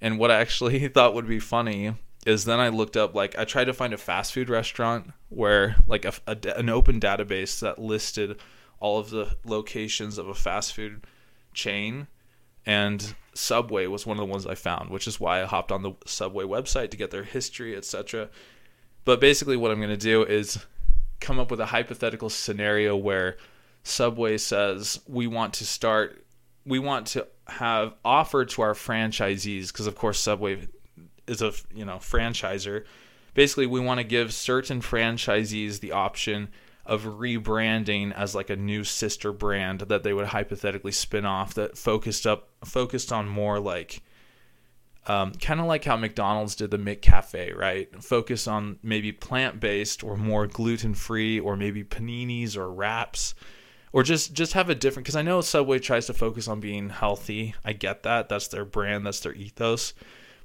And 0.00 0.18
what 0.18 0.30
I 0.30 0.40
actually 0.40 0.86
thought 0.88 1.14
would 1.14 1.28
be 1.28 1.40
funny 1.40 1.94
is 2.26 2.44
then 2.44 2.60
I 2.60 2.68
looked 2.68 2.96
up 2.96 3.14
like 3.14 3.38
I 3.38 3.44
tried 3.44 3.64
to 3.64 3.74
find 3.74 3.92
a 3.92 3.98
fast 3.98 4.32
food 4.32 4.48
restaurant 4.48 5.12
where 5.28 5.76
like 5.86 6.04
a, 6.04 6.12
a, 6.26 6.36
an 6.56 6.68
open 6.68 7.00
database 7.00 7.60
that 7.60 7.78
listed 7.78 8.38
all 8.80 8.98
of 8.98 9.10
the 9.10 9.36
locations 9.44 10.18
of 10.18 10.28
a 10.28 10.34
fast 10.34 10.74
food 10.74 11.06
chain 11.52 12.06
and 12.66 13.14
Subway 13.34 13.86
was 13.86 14.06
one 14.06 14.16
of 14.16 14.20
the 14.26 14.30
ones 14.30 14.46
I 14.46 14.54
found, 14.54 14.90
which 14.90 15.06
is 15.06 15.20
why 15.20 15.42
I 15.42 15.44
hopped 15.44 15.72
on 15.72 15.82
the 15.82 15.92
Subway 16.06 16.44
website 16.44 16.90
to 16.90 16.96
get 16.96 17.10
their 17.10 17.24
history, 17.24 17.76
etc. 17.76 18.30
But 19.04 19.20
basically 19.20 19.56
what 19.56 19.70
I'm 19.70 19.78
going 19.78 19.90
to 19.90 19.96
do 19.96 20.22
is 20.22 20.64
come 21.20 21.38
up 21.38 21.50
with 21.50 21.60
a 21.60 21.66
hypothetical 21.66 22.30
scenario 22.30 22.96
where 22.96 23.36
Subway 23.82 24.38
says 24.38 25.00
we 25.06 25.26
want 25.26 25.54
to 25.54 25.66
start 25.66 26.24
we 26.66 26.78
want 26.78 27.06
to 27.08 27.26
have 27.46 27.94
offered 28.04 28.48
to 28.48 28.62
our 28.62 28.72
franchisees 28.72 29.68
because 29.68 29.86
of 29.86 29.94
course 29.94 30.18
Subway 30.18 30.66
is 31.26 31.42
a 31.42 31.52
you 31.74 31.84
know 31.84 31.96
franchiser. 31.96 32.84
Basically, 33.34 33.66
we 33.66 33.80
want 33.80 33.98
to 33.98 34.04
give 34.04 34.32
certain 34.32 34.80
franchisees 34.80 35.80
the 35.80 35.92
option 35.92 36.48
of 36.86 37.04
rebranding 37.04 38.12
as 38.12 38.34
like 38.34 38.50
a 38.50 38.56
new 38.56 38.84
sister 38.84 39.32
brand 39.32 39.80
that 39.80 40.02
they 40.02 40.12
would 40.12 40.26
hypothetically 40.26 40.92
spin 40.92 41.24
off 41.24 41.54
that 41.54 41.78
focused 41.78 42.26
up 42.26 42.48
focused 42.64 43.10
on 43.12 43.26
more 43.26 43.58
like 43.58 44.02
um, 45.06 45.32
kind 45.32 45.60
of 45.60 45.66
like 45.66 45.84
how 45.84 45.96
McDonald's 45.96 46.54
did 46.54 46.70
the 46.70 46.78
McCafe, 46.78 47.54
right? 47.54 48.02
Focus 48.02 48.48
on 48.48 48.78
maybe 48.82 49.12
plant 49.12 49.60
based 49.60 50.02
or 50.02 50.16
more 50.16 50.46
gluten 50.46 50.94
free, 50.94 51.38
or 51.38 51.56
maybe 51.56 51.84
paninis 51.84 52.56
or 52.56 52.72
wraps, 52.72 53.34
or 53.92 54.02
just 54.02 54.32
just 54.32 54.54
have 54.54 54.70
a 54.70 54.74
different. 54.74 55.04
Because 55.04 55.16
I 55.16 55.22
know 55.22 55.42
Subway 55.42 55.78
tries 55.78 56.06
to 56.06 56.14
focus 56.14 56.48
on 56.48 56.60
being 56.60 56.88
healthy. 56.88 57.54
I 57.64 57.74
get 57.74 58.02
that. 58.04 58.30
That's 58.30 58.48
their 58.48 58.64
brand. 58.64 59.04
That's 59.04 59.20
their 59.20 59.34
ethos 59.34 59.92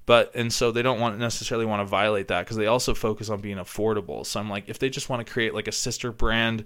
but 0.10 0.32
and 0.34 0.52
so 0.52 0.72
they 0.72 0.82
don't 0.82 1.00
want 1.00 1.20
necessarily 1.20 1.68
want 1.68 1.82
to 1.82 1.86
violate 1.86 2.30
that 2.30 2.44
because 2.44 2.58
they 2.58 2.66
also 2.66 2.96
focus 2.96 3.30
on 3.30 3.42
being 3.42 3.58
affordable. 3.58 4.26
So 4.26 4.40
i'm 4.40 4.50
like 4.50 4.68
if 4.68 4.80
they 4.80 4.90
just 4.90 5.08
want 5.08 5.24
to 5.24 5.32
create 5.32 5.54
like 5.54 5.68
a 5.68 5.72
sister 5.72 6.12
brand 6.12 6.64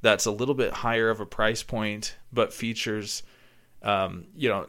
that's 0.00 0.24
a 0.24 0.30
little 0.30 0.54
bit 0.54 0.72
higher 0.72 1.10
of 1.10 1.20
a 1.20 1.26
price 1.26 1.62
point 1.62 2.16
but 2.32 2.54
features 2.54 3.22
um, 3.82 4.28
you 4.34 4.48
know 4.48 4.66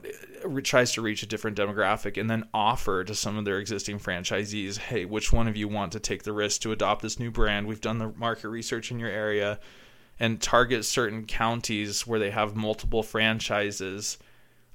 tries 0.62 0.92
to 0.92 1.02
reach 1.02 1.24
a 1.24 1.26
different 1.26 1.58
demographic 1.58 2.20
and 2.20 2.30
then 2.30 2.44
offer 2.54 3.06
to 3.06 3.16
some 3.16 3.38
of 3.38 3.46
their 3.46 3.60
existing 3.60 3.98
franchisees 3.98 4.78
hey 4.78 5.06
which 5.06 5.32
one 5.32 5.48
of 5.48 5.56
you 5.56 5.70
want 5.70 5.94
to 5.94 6.00
take 6.02 6.24
the 6.24 6.34
risk 6.34 6.60
to 6.64 6.74
adopt 6.74 7.02
this 7.04 7.20
new 7.20 7.32
brand? 7.32 7.66
We've 7.66 7.80
done 7.80 7.98
the 7.98 8.10
market 8.10 8.50
research 8.50 8.92
in 8.92 9.00
your 9.00 9.10
area. 9.10 9.58
And 10.20 10.42
target 10.42 10.84
certain 10.84 11.28
counties 11.28 12.08
where 12.08 12.20
they 12.20 12.32
have 12.32 12.56
multiple 12.56 13.04
franchises 13.04 14.18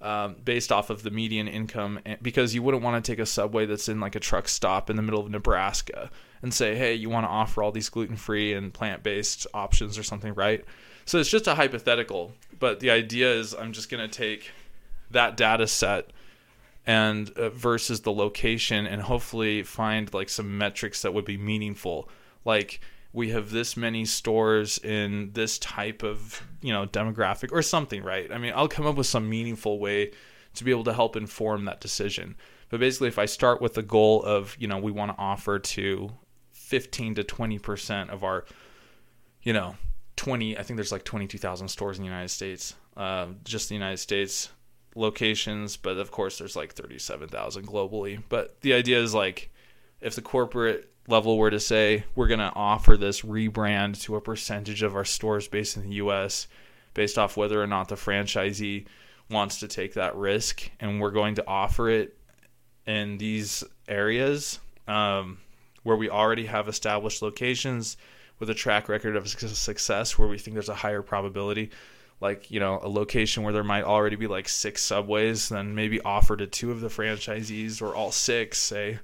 um, 0.03 0.37
based 0.45 0.73
off 0.73 0.91
of 0.91 1.03
the 1.05 1.11
median 1.11 1.47
income 1.47 2.01
because 2.21 2.55
you 2.55 2.63
wouldn't 2.63 2.83
want 2.83 3.03
to 3.03 3.13
take 3.13 3.21
a 3.21 3.27
subway 3.27 3.67
that's 3.67 3.89
in 3.89 4.01
like 4.01 4.17
a 4.17 4.21
truck 4.21 4.49
stop 4.49 4.91
in 4.91 4.97
the 4.97 5.03
middle 5.03 5.21
of 5.21 5.31
Nebraska 5.31 6.11
and 6.43 6.53
say, 6.53 6.75
hey, 6.75 6.93
you 6.93 7.09
want 7.09 7.25
to 7.25 7.31
offer 7.31 7.63
all 7.63 7.71
these 7.71 7.89
gluten 7.89 8.17
free 8.17 8.53
and 8.53 8.75
plant 8.75 9.03
based 9.03 9.47
options 9.55 9.97
or 9.97 10.03
something, 10.03 10.35
right? 10.35 10.65
So 11.05 11.19
it's 11.19 11.31
just 11.31 11.47
a 11.47 11.55
hypothetical, 11.55 12.33
but 12.59 12.81
the 12.81 12.91
idea 12.91 13.33
is 13.33 13.55
I'm 13.55 13.73
just 13.73 13.91
going 13.91 14.09
to 14.09 14.15
take 14.15 14.51
that 15.13 15.37
data 15.37 15.67
set 15.67 16.11
and 16.85 17.31
uh, 17.37 17.51
versus 17.51 18.01
the 18.01 18.13
location 18.13 18.87
and 18.87 19.03
hopefully 19.03 19.63
find 19.63 20.13
like 20.13 20.29
some 20.29 20.59
metrics 20.59 21.03
that 21.03 21.15
would 21.15 21.25
be 21.25 21.37
meaningful 21.37 22.09
like 22.45 22.81
we 23.13 23.31
have 23.31 23.51
this 23.51 23.77
many 23.77 24.05
stores 24.05 24.79
in 24.79 25.31
this 25.33 25.59
type 25.59 26.03
of 26.03 26.43
you 26.61 26.73
know 26.73 26.87
demographic 26.87 27.51
or 27.53 27.63
something 27.63 28.03
right? 28.03 28.31
I 28.33 28.39
mean 28.39 28.53
i'll 28.55 28.69
come 28.69 28.87
up 28.87 28.97
with 28.97 29.07
some 29.07 29.29
meaningful 29.29 29.79
way 29.79 30.13
to 30.55 30.65
be 30.65 30.71
able 30.71 30.85
to 30.85 30.93
help 30.93 31.17
inform 31.17 31.65
that 31.65 31.81
decision. 31.81 32.37
But 32.69 32.81
basically 32.81 33.09
if 33.09 33.19
i 33.19 33.27
start 33.27 33.61
with 33.61 33.75
the 33.75 33.83
goal 33.83 34.23
of 34.23 34.57
you 34.59 34.69
know 34.69 34.79
we 34.79 34.93
want 34.93 35.13
to 35.13 35.19
offer 35.19 35.59
to 35.59 36.11
15 36.53 37.17
to 37.17 37.25
20% 37.25 38.09
of 38.09 38.25
our 38.25 38.45
you 39.43 39.53
know 39.53 39.77
20 40.17 40.57
i 40.59 40.63
think 40.63 40.77
there's 40.77 40.93
like 40.93 41.05
22000 41.05 41.69
stores 41.69 41.99
in 41.99 42.03
the 42.03 42.09
united 42.09 42.29
states 42.29 42.75
uh, 42.97 43.27
just 43.45 43.69
the 43.69 43.75
united 43.75 43.97
states 43.97 44.51
locations, 44.95 45.77
but 45.77 45.97
of 45.97 46.11
course 46.11 46.39
there's 46.39 46.57
like 46.57 46.73
37,000 46.73 47.67
globally. 47.67 48.23
But 48.29 48.61
the 48.61 48.75
idea 48.75 49.01
is 49.01 49.15
like 49.15 49.51
if 50.01 50.15
the 50.15 50.23
corporate 50.23 50.92
level 51.09 51.37
were 51.37 51.51
to 51.51 51.61
say 51.61 52.05
we're 52.15 52.29
going 52.29 52.41
to 52.41 52.53
offer 52.55 52.97
this 52.97 53.23
rebrand 53.23 54.01
to 54.03 54.17
a 54.17 54.21
percentage 54.21 54.83
of 54.83 54.95
our 54.95 55.05
stores 55.05 55.49
based 55.49 55.77
in 55.77 55.83
the 55.83 55.97
US 55.97 56.47
based 56.95 57.19
off 57.19 57.37
whether 57.37 57.61
or 57.63 57.67
not 57.67 57.89
the 57.89 57.95
franchisee 57.95 58.87
wants 59.31 59.61
to 59.61 59.69
take 59.69 59.95
that 59.95 60.15
risk 60.15 60.71
and 60.79 61.01
we're 61.01 61.11
going 61.11 61.35
to 61.35 61.47
offer 61.47 61.89
it 61.89 62.17
in 62.87 63.19
these 63.19 63.65
areas 63.89 64.61
um, 64.87 65.39
where 65.83 65.97
we 65.97 66.11
already 66.11 66.47
have 66.47 66.69
established 66.69 67.23
locations 67.23 67.97
with 68.39 68.51
a 68.51 68.55
track 68.55 68.89
record 68.89 69.17
of 69.17 69.29
success 69.29 70.19
where 70.19 70.29
we 70.29 70.39
think 70.39 70.55
there's 70.55 70.69
a 70.69 70.75
higher 70.75 71.03
probability 71.03 71.71
like 72.21 72.51
you 72.51 72.61
know 72.61 72.79
a 72.83 72.89
location 72.89 73.43
where 73.43 73.53
there 73.53 73.65
might 73.65 73.85
already 73.85 74.17
be 74.17 74.27
like 74.27 74.49
six 74.49 74.83
subways 74.83 75.49
then 75.49 75.75
maybe 75.75 76.01
offer 76.03 76.37
to 76.37 76.47
two 76.47 76.71
of 76.71 76.81
the 76.81 76.89
franchisees 76.89 77.81
or 77.83 77.95
all 77.95 78.13
six 78.13 78.59
say 78.59 78.99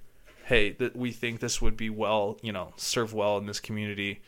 hey 0.48 0.72
that 0.72 0.96
we 0.96 1.12
think 1.12 1.40
this 1.40 1.60
would 1.60 1.76
be 1.76 1.90
well 1.90 2.38
you 2.42 2.50
know 2.50 2.72
serve 2.76 3.12
well 3.12 3.36
in 3.36 3.44
this 3.44 3.60
community 3.60 4.20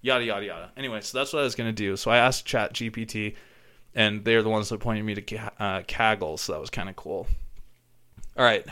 yada 0.00 0.24
yada 0.24 0.46
yada. 0.46 0.70
Anyway 0.76 1.00
so 1.00 1.18
that's 1.18 1.32
what 1.32 1.40
i 1.40 1.42
was 1.42 1.56
going 1.56 1.68
to 1.68 1.72
do. 1.72 1.96
So 1.96 2.10
i 2.10 2.16
asked 2.16 2.46
chat 2.46 2.72
gpt 2.72 3.34
and 3.94 4.24
they're 4.24 4.44
the 4.44 4.48
ones 4.48 4.68
that 4.68 4.78
pointed 4.78 5.04
me 5.04 5.16
to 5.16 5.36
uh, 5.58 5.82
kaggle 5.82 6.38
so 6.38 6.52
that 6.52 6.60
was 6.60 6.70
kind 6.70 6.88
of 6.88 6.96
cool. 6.96 7.26
All 8.36 8.44
right 8.44 8.64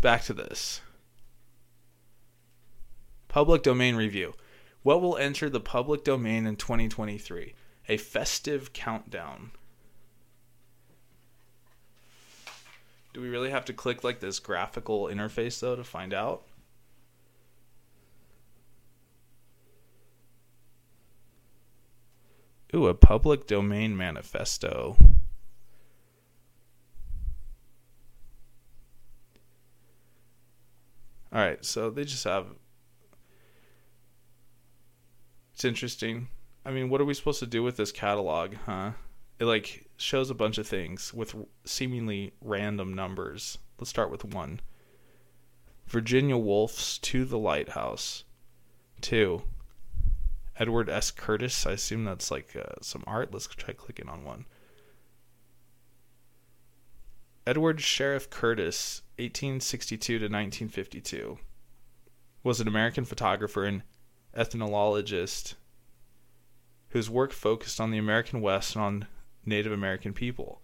back 0.00 0.24
to 0.24 0.34
this. 0.34 0.80
Public 3.28 3.62
domain 3.62 3.94
review. 3.94 4.34
What 4.82 5.00
will 5.00 5.16
enter 5.16 5.48
the 5.48 5.60
public 5.60 6.02
domain 6.02 6.44
in 6.44 6.56
2023 6.56 7.54
a 7.88 7.96
festive 7.96 8.72
countdown 8.72 9.52
do 13.12 13.20
we 13.20 13.28
really 13.28 13.50
have 13.50 13.64
to 13.66 13.72
click 13.72 14.02
like 14.02 14.20
this 14.20 14.38
graphical 14.38 15.04
interface 15.04 15.60
though 15.60 15.76
to 15.76 15.84
find 15.84 16.14
out 16.14 16.44
Ooh, 22.74 22.86
a 22.86 22.94
public 22.94 23.46
domain 23.46 23.96
manifesto. 23.96 24.96
All 31.32 31.38
right, 31.40 31.62
so 31.64 31.90
they 31.90 32.04
just 32.04 32.24
have. 32.24 32.46
It's 35.52 35.64
interesting. 35.64 36.28
I 36.64 36.70
mean, 36.70 36.88
what 36.88 37.00
are 37.00 37.04
we 37.04 37.14
supposed 37.14 37.40
to 37.40 37.46
do 37.46 37.62
with 37.62 37.76
this 37.76 37.92
catalog, 37.92 38.54
huh? 38.66 38.92
It 39.38 39.44
like 39.44 39.86
shows 39.96 40.30
a 40.30 40.34
bunch 40.34 40.58
of 40.58 40.66
things 40.66 41.12
with 41.12 41.34
seemingly 41.64 42.32
random 42.40 42.94
numbers. 42.94 43.58
Let's 43.78 43.90
start 43.90 44.10
with 44.10 44.24
one. 44.24 44.60
Virginia 45.86 46.36
Woolf's 46.36 46.98
To 46.98 47.24
the 47.24 47.38
Lighthouse. 47.38 48.24
Two. 49.00 49.42
Edward 50.56 50.88
S. 50.88 51.10
Curtis. 51.10 51.66
I 51.66 51.72
assume 51.72 52.04
that's 52.04 52.30
like 52.30 52.54
uh, 52.56 52.74
some 52.80 53.04
art. 53.06 53.32
Let's 53.32 53.46
try 53.48 53.74
clicking 53.74 54.08
on 54.08 54.24
one. 54.24 54.46
Edward 57.44 57.80
Sheriff 57.80 58.30
Curtis, 58.30 59.02
1862 59.18 60.18
to 60.18 60.24
1952, 60.26 61.38
was 62.44 62.60
an 62.60 62.68
American 62.68 63.04
photographer 63.04 63.64
and 63.64 63.82
ethnologist 64.32 65.56
whose 66.90 67.10
work 67.10 67.32
focused 67.32 67.80
on 67.80 67.90
the 67.90 67.98
American 67.98 68.40
West 68.40 68.76
and 68.76 68.84
on 68.84 69.06
Native 69.44 69.72
American 69.72 70.12
people. 70.12 70.62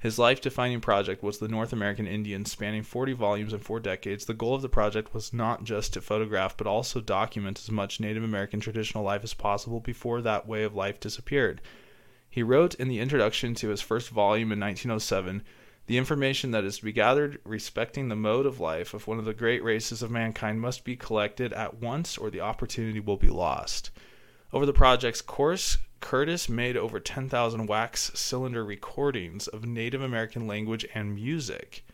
His 0.00 0.16
life 0.16 0.40
defining 0.40 0.80
project 0.80 1.24
was 1.24 1.38
the 1.38 1.48
North 1.48 1.72
American 1.72 2.06
Indians, 2.06 2.52
spanning 2.52 2.84
40 2.84 3.14
volumes 3.14 3.52
and 3.52 3.60
four 3.60 3.80
decades. 3.80 4.26
The 4.26 4.34
goal 4.34 4.54
of 4.54 4.62
the 4.62 4.68
project 4.68 5.12
was 5.12 5.32
not 5.32 5.64
just 5.64 5.92
to 5.94 6.00
photograph, 6.00 6.56
but 6.56 6.68
also 6.68 7.00
document 7.00 7.58
as 7.58 7.68
much 7.70 7.98
Native 7.98 8.22
American 8.22 8.60
traditional 8.60 9.02
life 9.02 9.24
as 9.24 9.34
possible 9.34 9.80
before 9.80 10.22
that 10.22 10.46
way 10.46 10.62
of 10.62 10.76
life 10.76 11.00
disappeared. 11.00 11.60
He 12.30 12.44
wrote 12.44 12.76
in 12.76 12.86
the 12.86 13.00
introduction 13.00 13.56
to 13.56 13.70
his 13.70 13.80
first 13.80 14.10
volume 14.10 14.52
in 14.52 14.60
1907 14.60 15.42
The 15.86 15.98
information 15.98 16.52
that 16.52 16.62
is 16.62 16.78
to 16.78 16.84
be 16.84 16.92
gathered 16.92 17.40
respecting 17.42 18.08
the 18.08 18.14
mode 18.14 18.46
of 18.46 18.60
life 18.60 18.94
of 18.94 19.08
one 19.08 19.18
of 19.18 19.24
the 19.24 19.34
great 19.34 19.64
races 19.64 20.00
of 20.00 20.12
mankind 20.12 20.60
must 20.60 20.84
be 20.84 20.94
collected 20.94 21.52
at 21.52 21.78
once, 21.78 22.16
or 22.16 22.30
the 22.30 22.42
opportunity 22.42 23.00
will 23.00 23.16
be 23.16 23.30
lost. 23.30 23.90
Over 24.50 24.64
the 24.64 24.72
project's 24.72 25.20
course, 25.20 25.76
Curtis 26.00 26.48
made 26.48 26.74
over 26.74 26.98
10,000 26.98 27.66
wax 27.66 28.10
cylinder 28.14 28.64
recordings 28.64 29.46
of 29.46 29.66
Native 29.66 30.00
American 30.00 30.46
language 30.46 30.86
and 30.94 31.14
music, 31.14 31.84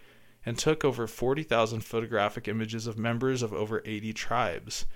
and 0.46 0.56
took 0.56 0.84
over 0.84 1.08
40,000 1.08 1.80
photographic 1.80 2.46
images 2.46 2.86
of 2.86 2.96
members 2.96 3.42
of 3.42 3.52
over 3.52 3.82
80 3.84 4.12
tribes. 4.12 4.86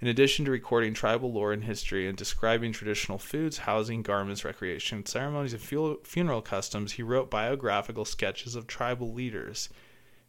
In 0.00 0.06
addition 0.06 0.44
to 0.44 0.50
recording 0.50 0.92
tribal 0.92 1.32
lore 1.32 1.54
and 1.54 1.64
history 1.64 2.06
and 2.06 2.16
describing 2.16 2.72
traditional 2.72 3.18
foods, 3.18 3.58
housing, 3.58 4.02
garments, 4.02 4.44
recreation, 4.44 5.06
ceremonies, 5.06 5.54
and 5.54 5.62
funeral 6.04 6.42
customs, 6.42 6.92
he 6.92 7.02
wrote 7.02 7.30
biographical 7.30 8.04
sketches 8.04 8.54
of 8.54 8.66
tribal 8.66 9.14
leaders. 9.14 9.70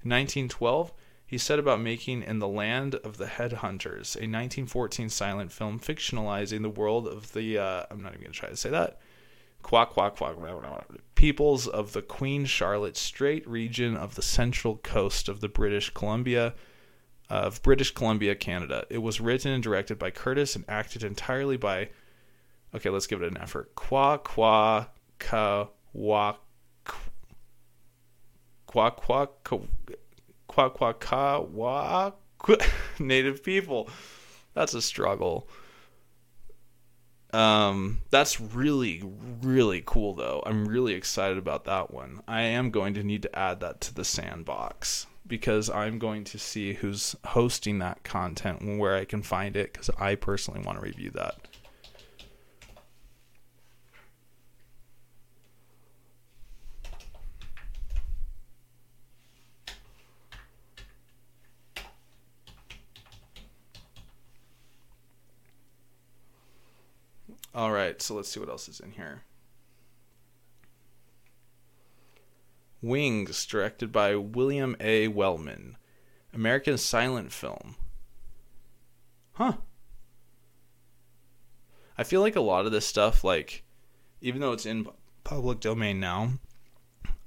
In 0.01 0.11
1912, 0.11 0.93
he 1.29 1.37
set 1.37 1.59
about 1.59 1.79
making 1.79 2.23
In 2.23 2.39
the 2.39 2.47
Land 2.47 2.95
of 2.95 3.17
the 3.17 3.27
Headhunters, 3.27 4.15
a 4.15 4.25
1914 4.25 5.09
silent 5.09 5.51
film 5.51 5.79
fictionalizing 5.79 6.63
the 6.63 6.71
world 6.71 7.07
of 7.07 7.33
the, 7.33 7.55
uh, 7.55 7.83
I'm 7.91 8.01
not 8.01 8.13
even 8.13 8.21
going 8.21 8.33
to 8.33 8.39
try 8.39 8.49
to 8.49 8.57
say 8.57 8.71
that, 8.71 8.97
quack, 9.61 9.91
quack, 9.91 10.15
quack, 10.15 10.35
peoples 11.13 11.67
of 11.67 11.93
the 11.93 12.01
Queen 12.01 12.45
Charlotte 12.45 12.97
Strait 12.97 13.47
region 13.47 13.95
of 13.95 14.15
the 14.15 14.23
central 14.23 14.77
coast 14.77 15.29
of 15.29 15.39
the 15.39 15.47
British 15.47 15.91
Columbia, 15.91 16.55
of 17.29 17.61
British 17.61 17.91
Columbia, 17.91 18.33
Canada. 18.33 18.87
It 18.89 19.03
was 19.03 19.21
written 19.21 19.51
and 19.51 19.61
directed 19.61 19.99
by 19.99 20.09
Curtis 20.09 20.55
and 20.55 20.65
acted 20.67 21.03
entirely 21.03 21.57
by, 21.57 21.89
okay, 22.73 22.89
let's 22.89 23.05
give 23.05 23.21
it 23.21 23.31
an 23.31 23.37
effort. 23.37 23.75
Qua, 23.75 24.17
qua, 24.17 24.87
ka, 25.19 25.67
wa, 25.93 26.37
qua, 28.65 28.89
qua, 28.89 29.27
qua 29.43 29.59
Kwakwakawa 30.59 32.13
native 32.99 33.43
people. 33.43 33.89
That's 34.53 34.73
a 34.73 34.81
struggle. 34.81 35.47
Um, 37.31 37.99
that's 38.09 38.41
really, 38.41 39.03
really 39.41 39.83
cool 39.85 40.15
though. 40.15 40.41
I'm 40.45 40.67
really 40.67 40.93
excited 40.93 41.37
about 41.37 41.65
that 41.65 41.91
one. 41.91 42.21
I 42.27 42.41
am 42.41 42.71
going 42.71 42.95
to 42.95 43.03
need 43.03 43.21
to 43.23 43.39
add 43.39 43.59
that 43.59 43.81
to 43.81 43.93
the 43.93 44.03
sandbox 44.03 45.05
because 45.27 45.69
I'm 45.69 45.99
going 45.99 46.23
to 46.25 46.39
see 46.39 46.73
who's 46.73 47.15
hosting 47.23 47.79
that 47.79 48.03
content 48.03 48.61
and 48.61 48.79
where 48.79 48.95
I 48.95 49.05
can 49.05 49.21
find 49.21 49.55
it 49.55 49.71
because 49.71 49.91
I 49.99 50.15
personally 50.15 50.61
want 50.61 50.79
to 50.79 50.85
review 50.85 51.11
that. 51.11 51.35
All 67.59 67.73
right, 67.73 68.01
so 68.01 68.15
let's 68.15 68.29
see 68.29 68.39
what 68.39 68.47
else 68.47 68.69
is 68.69 68.79
in 68.79 68.91
here. 68.91 69.23
Wings, 72.81 73.45
directed 73.45 73.91
by 73.91 74.15
William 74.15 74.77
A. 74.79 75.09
Wellman. 75.09 75.75
American 76.33 76.77
silent 76.77 77.33
film. 77.33 77.75
Huh. 79.33 79.57
I 81.97 82.05
feel 82.05 82.21
like 82.21 82.37
a 82.37 82.39
lot 82.39 82.65
of 82.65 82.71
this 82.71 82.87
stuff, 82.87 83.25
like, 83.25 83.63
even 84.21 84.39
though 84.39 84.53
it's 84.53 84.65
in 84.65 84.87
public 85.25 85.59
domain 85.59 85.99
now, 85.99 86.31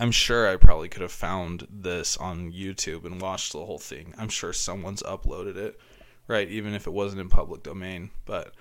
I'm 0.00 0.12
sure 0.12 0.48
I 0.48 0.56
probably 0.56 0.88
could 0.88 1.02
have 1.02 1.12
found 1.12 1.66
this 1.70 2.16
on 2.16 2.52
YouTube 2.52 3.04
and 3.04 3.20
watched 3.20 3.52
the 3.52 3.66
whole 3.66 3.78
thing. 3.78 4.14
I'm 4.16 4.30
sure 4.30 4.54
someone's 4.54 5.02
uploaded 5.02 5.56
it, 5.56 5.78
right? 6.26 6.48
Even 6.48 6.72
if 6.72 6.86
it 6.86 6.94
wasn't 6.94 7.20
in 7.20 7.28
public 7.28 7.62
domain. 7.62 8.12
But 8.24 8.54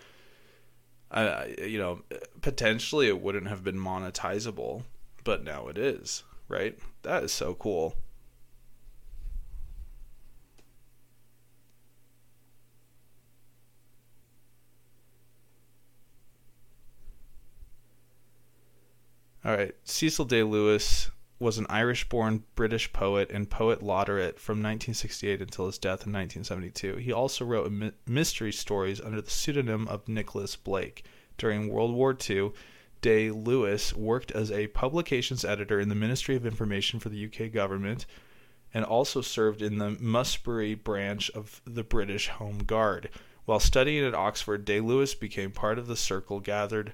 I, 1.11 1.55
you 1.65 1.77
know, 1.77 2.01
potentially 2.41 3.07
it 3.07 3.21
wouldn't 3.21 3.47
have 3.47 3.63
been 3.63 3.77
monetizable, 3.77 4.83
but 5.23 5.43
now 5.43 5.67
it 5.67 5.77
is, 5.77 6.23
right? 6.47 6.77
That 7.03 7.23
is 7.23 7.33
so 7.33 7.53
cool. 7.53 7.95
All 19.43 19.57
right, 19.57 19.75
Cecil 19.83 20.25
Day 20.25 20.43
Lewis 20.43 21.09
was 21.41 21.57
an 21.57 21.65
Irish 21.69 22.07
born 22.07 22.43
British 22.53 22.93
poet 22.93 23.31
and 23.31 23.49
poet 23.49 23.81
laureate 23.81 24.39
from 24.39 24.57
1968 24.59 25.41
until 25.41 25.65
his 25.65 25.79
death 25.79 26.05
in 26.05 26.13
1972. 26.13 26.97
He 26.97 27.11
also 27.11 27.43
wrote 27.43 27.71
mystery 28.05 28.51
stories 28.51 29.01
under 29.01 29.19
the 29.19 29.31
pseudonym 29.31 29.87
of 29.87 30.07
Nicholas 30.07 30.55
Blake. 30.55 31.03
During 31.39 31.67
World 31.67 31.95
War 31.95 32.15
II, 32.29 32.51
Day 33.01 33.31
Lewis 33.31 33.95
worked 33.95 34.31
as 34.31 34.51
a 34.51 34.67
publications 34.67 35.43
editor 35.43 35.79
in 35.79 35.89
the 35.89 35.95
Ministry 35.95 36.35
of 36.35 36.45
Information 36.45 36.99
for 36.99 37.09
the 37.09 37.25
UK 37.25 37.51
government 37.51 38.05
and 38.71 38.85
also 38.85 39.21
served 39.21 39.63
in 39.63 39.79
the 39.79 39.97
Musbury 39.99 40.75
branch 40.75 41.31
of 41.31 41.61
the 41.65 41.83
British 41.83 42.27
Home 42.27 42.59
Guard. 42.59 43.09
While 43.45 43.59
studying 43.59 44.05
at 44.05 44.13
Oxford, 44.13 44.63
Day 44.63 44.79
Lewis 44.79 45.15
became 45.15 45.51
part 45.51 45.79
of 45.79 45.87
the 45.87 45.95
circle 45.95 46.39
gathered 46.39 46.93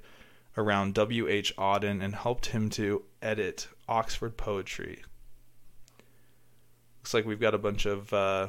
around 0.58 0.96
W. 0.96 1.28
H. 1.28 1.56
Auden 1.56 2.04
and 2.04 2.16
helped 2.16 2.48
him 2.48 2.70
to 2.72 3.04
edit 3.22 3.68
Oxford 3.88 4.36
poetry. 4.36 5.04
Looks 7.00 7.14
like 7.14 7.26
we've 7.26 7.40
got 7.40 7.54
a 7.54 7.60
bunch 7.60 7.86
of 7.86 8.12
uh, 8.12 8.48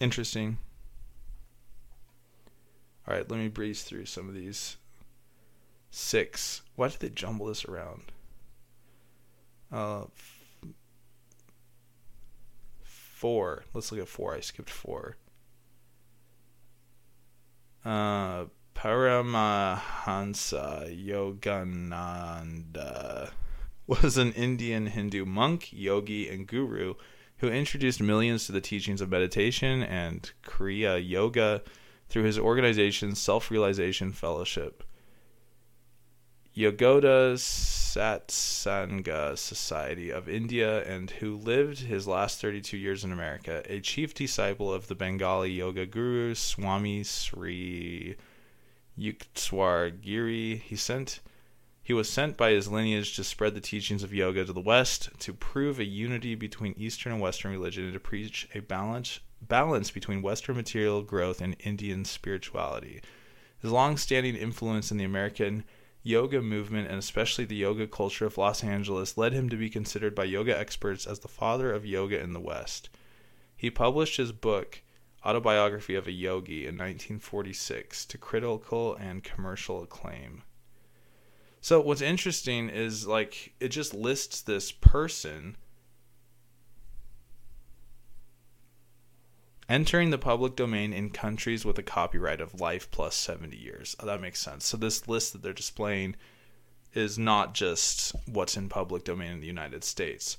interesting. 0.00 0.58
All 3.06 3.14
right, 3.14 3.30
let 3.30 3.38
me 3.38 3.48
breeze 3.48 3.82
through 3.82 4.06
some 4.06 4.28
of 4.28 4.34
these. 4.34 4.76
Six. 5.92 6.62
Why 6.76 6.88
did 6.88 7.00
they 7.00 7.08
jumble 7.08 7.46
this 7.46 7.64
around? 7.64 8.12
Uh, 9.72 10.04
four. 13.20 13.64
Let's 13.74 13.92
look 13.92 14.00
at 14.00 14.08
four. 14.08 14.34
I 14.34 14.40
skipped 14.40 14.70
four. 14.70 15.18
Uh, 17.84 18.46
Paramahansa 18.74 20.88
Yogananda 21.06 22.00
was 23.86 24.16
an 24.16 24.32
Indian 24.32 24.86
Hindu 24.86 25.26
monk, 25.26 25.68
yogi, 25.70 26.30
and 26.30 26.46
guru 26.46 26.94
who 27.38 27.48
introduced 27.48 28.00
millions 28.00 28.46
to 28.46 28.52
the 28.52 28.62
teachings 28.62 29.02
of 29.02 29.10
meditation 29.10 29.82
and 29.82 30.32
Kriya 30.42 31.06
Yoga 31.06 31.62
through 32.08 32.24
his 32.24 32.38
organization 32.38 33.14
Self 33.14 33.50
Realization 33.50 34.12
Fellowship. 34.12 34.82
Yogoda 36.60 37.38
Satsanga 37.38 39.38
Society 39.38 40.10
of 40.10 40.28
India, 40.28 40.84
and 40.84 41.10
who 41.10 41.34
lived 41.34 41.78
his 41.78 42.06
last 42.06 42.38
32 42.42 42.76
years 42.76 43.02
in 43.02 43.12
America, 43.12 43.62
a 43.64 43.80
chief 43.80 44.12
disciple 44.12 44.70
of 44.70 44.86
the 44.86 44.94
Bengali 44.94 45.50
yoga 45.50 45.86
guru 45.86 46.34
Swami 46.34 47.02
Sri 47.02 48.14
Yukteswar 48.98 50.02
Giri. 50.02 50.56
He 50.56 50.76
sent 50.76 51.20
he 51.82 51.94
was 51.94 52.10
sent 52.10 52.36
by 52.36 52.50
his 52.50 52.68
lineage 52.68 53.16
to 53.16 53.24
spread 53.24 53.54
the 53.54 53.62
teachings 53.62 54.02
of 54.02 54.12
yoga 54.12 54.44
to 54.44 54.52
the 54.52 54.60
West, 54.60 55.08
to 55.20 55.32
prove 55.32 55.78
a 55.78 55.84
unity 55.84 56.34
between 56.34 56.74
Eastern 56.76 57.12
and 57.12 57.22
Western 57.22 57.52
religion, 57.52 57.84
and 57.84 57.94
to 57.94 58.00
preach 58.00 58.46
a 58.54 58.60
balance 58.60 59.20
balance 59.40 59.90
between 59.90 60.20
Western 60.20 60.56
material 60.56 61.00
growth 61.00 61.40
and 61.40 61.56
Indian 61.60 62.04
spirituality. 62.04 63.00
His 63.62 63.72
long-standing 63.72 64.36
influence 64.36 64.90
in 64.90 64.98
the 64.98 65.04
American 65.04 65.64
yoga 66.02 66.40
movement 66.40 66.88
and 66.88 66.98
especially 66.98 67.44
the 67.44 67.56
yoga 67.56 67.86
culture 67.86 68.26
of 68.26 68.38
Los 68.38 68.64
Angeles 68.64 69.18
led 69.18 69.32
him 69.32 69.48
to 69.48 69.56
be 69.56 69.68
considered 69.68 70.14
by 70.14 70.24
yoga 70.24 70.58
experts 70.58 71.06
as 71.06 71.20
the 71.20 71.28
father 71.28 71.72
of 71.72 71.84
yoga 71.84 72.20
in 72.20 72.32
the 72.32 72.40
West. 72.40 72.88
He 73.56 73.70
published 73.70 74.16
his 74.16 74.32
book, 74.32 74.82
Autobiography 75.24 75.94
of 75.94 76.06
a 76.06 76.12
Yogi, 76.12 76.60
in 76.60 76.78
1946 76.78 78.06
to 78.06 78.16
critical 78.16 78.94
and 78.94 79.22
commercial 79.22 79.82
acclaim. 79.82 80.42
So, 81.60 81.82
what's 81.82 82.00
interesting 82.00 82.70
is 82.70 83.06
like 83.06 83.52
it 83.60 83.68
just 83.68 83.92
lists 83.92 84.40
this 84.40 84.72
person 84.72 85.58
entering 89.70 90.10
the 90.10 90.18
public 90.18 90.56
domain 90.56 90.92
in 90.92 91.08
countries 91.08 91.64
with 91.64 91.78
a 91.78 91.82
copyright 91.82 92.40
of 92.40 92.60
life 92.60 92.90
plus 92.90 93.14
70 93.14 93.56
years. 93.56 93.94
Oh, 94.00 94.06
that 94.06 94.20
makes 94.20 94.40
sense. 94.40 94.66
So 94.66 94.76
this 94.76 95.06
list 95.06 95.32
that 95.32 95.42
they're 95.42 95.52
displaying 95.52 96.16
is 96.92 97.16
not 97.16 97.54
just 97.54 98.12
what's 98.26 98.56
in 98.56 98.68
public 98.68 99.04
domain 99.04 99.30
in 99.30 99.40
the 99.40 99.46
United 99.46 99.84
States, 99.84 100.38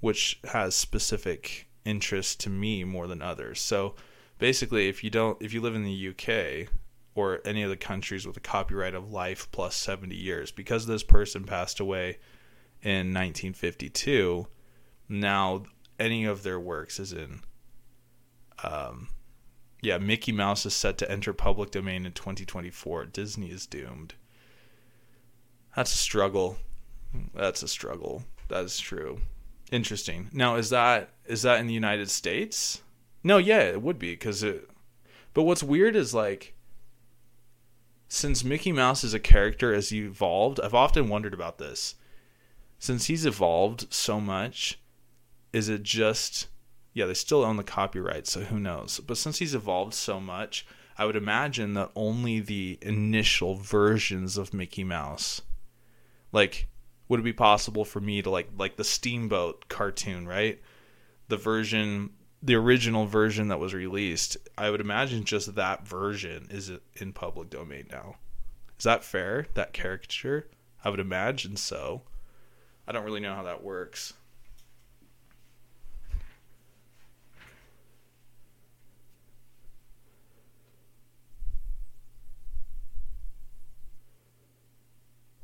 which 0.00 0.40
has 0.50 0.74
specific 0.74 1.68
interest 1.84 2.40
to 2.40 2.50
me 2.50 2.82
more 2.82 3.06
than 3.06 3.22
others. 3.22 3.60
So 3.60 3.94
basically 4.38 4.88
if 4.88 5.04
you 5.04 5.10
don't 5.10 5.40
if 5.40 5.54
you 5.54 5.60
live 5.60 5.76
in 5.76 5.84
the 5.84 6.08
UK 6.08 6.68
or 7.14 7.40
any 7.44 7.62
of 7.62 7.70
the 7.70 7.76
countries 7.76 8.26
with 8.26 8.36
a 8.36 8.40
copyright 8.40 8.94
of 8.94 9.12
life 9.12 9.48
plus 9.52 9.76
70 9.76 10.16
years 10.16 10.50
because 10.50 10.86
this 10.86 11.04
person 11.04 11.44
passed 11.44 11.78
away 11.78 12.18
in 12.82 13.14
1952, 13.14 14.48
now 15.08 15.62
any 16.00 16.24
of 16.24 16.42
their 16.42 16.58
works 16.58 16.98
is 16.98 17.12
in 17.12 17.42
um, 18.62 19.08
yeah, 19.82 19.98
Mickey 19.98 20.32
Mouse 20.32 20.64
is 20.64 20.74
set 20.74 20.96
to 20.98 21.10
enter 21.10 21.32
public 21.32 21.70
domain 21.70 22.06
in 22.06 22.12
2024. 22.12 23.06
Disney 23.06 23.50
is 23.50 23.66
doomed. 23.66 24.14
That's 25.74 25.92
a 25.92 25.98
struggle. 25.98 26.58
That's 27.34 27.62
a 27.62 27.68
struggle. 27.68 28.24
That 28.48 28.64
is 28.64 28.78
true. 28.78 29.20
Interesting. 29.72 30.28
Now, 30.32 30.56
is 30.56 30.70
that 30.70 31.10
is 31.24 31.42
that 31.42 31.58
in 31.58 31.66
the 31.66 31.74
United 31.74 32.10
States? 32.10 32.82
No, 33.24 33.38
yeah, 33.38 33.60
it 33.60 33.82
would 33.82 33.98
be 33.98 34.12
because 34.12 34.42
it. 34.42 34.68
But 35.34 35.44
what's 35.44 35.62
weird 35.62 35.96
is 35.96 36.12
like, 36.12 36.54
since 38.08 38.44
Mickey 38.44 38.72
Mouse 38.72 39.02
is 39.02 39.14
a 39.14 39.20
character 39.20 39.72
as 39.72 39.92
evolved, 39.92 40.60
I've 40.60 40.74
often 40.74 41.08
wondered 41.08 41.32
about 41.32 41.58
this. 41.58 41.94
Since 42.78 43.06
he's 43.06 43.24
evolved 43.24 43.92
so 43.92 44.20
much, 44.20 44.78
is 45.52 45.68
it 45.68 45.82
just 45.82 46.48
yeah, 46.94 47.06
they 47.06 47.14
still 47.14 47.44
own 47.44 47.56
the 47.56 47.64
copyright, 47.64 48.26
so 48.26 48.42
who 48.42 48.58
knows? 48.58 49.00
But 49.00 49.16
since 49.16 49.38
he's 49.38 49.54
evolved 49.54 49.94
so 49.94 50.20
much, 50.20 50.66
I 50.98 51.06
would 51.06 51.16
imagine 51.16 51.74
that 51.74 51.90
only 51.96 52.40
the 52.40 52.78
initial 52.82 53.54
versions 53.54 54.36
of 54.36 54.52
Mickey 54.52 54.84
Mouse, 54.84 55.40
like, 56.32 56.68
would 57.08 57.20
it 57.20 57.24
be 57.24 57.32
possible 57.32 57.84
for 57.84 58.00
me 58.00 58.22
to 58.22 58.30
like 58.30 58.48
like 58.56 58.76
the 58.76 58.84
Steamboat 58.84 59.68
cartoon, 59.68 60.26
right? 60.26 60.60
The 61.28 61.36
version, 61.36 62.10
the 62.42 62.54
original 62.54 63.06
version 63.06 63.48
that 63.48 63.58
was 63.58 63.74
released, 63.74 64.36
I 64.56 64.70
would 64.70 64.80
imagine 64.80 65.24
just 65.24 65.54
that 65.54 65.86
version 65.86 66.46
is 66.50 66.70
in 66.96 67.12
public 67.12 67.50
domain 67.50 67.86
now. 67.90 68.16
Is 68.78 68.84
that 68.84 69.04
fair? 69.04 69.46
That 69.54 69.72
caricature? 69.72 70.48
I 70.84 70.90
would 70.90 71.00
imagine 71.00 71.56
so. 71.56 72.02
I 72.86 72.92
don't 72.92 73.04
really 73.04 73.20
know 73.20 73.34
how 73.34 73.44
that 73.44 73.62
works. 73.62 74.14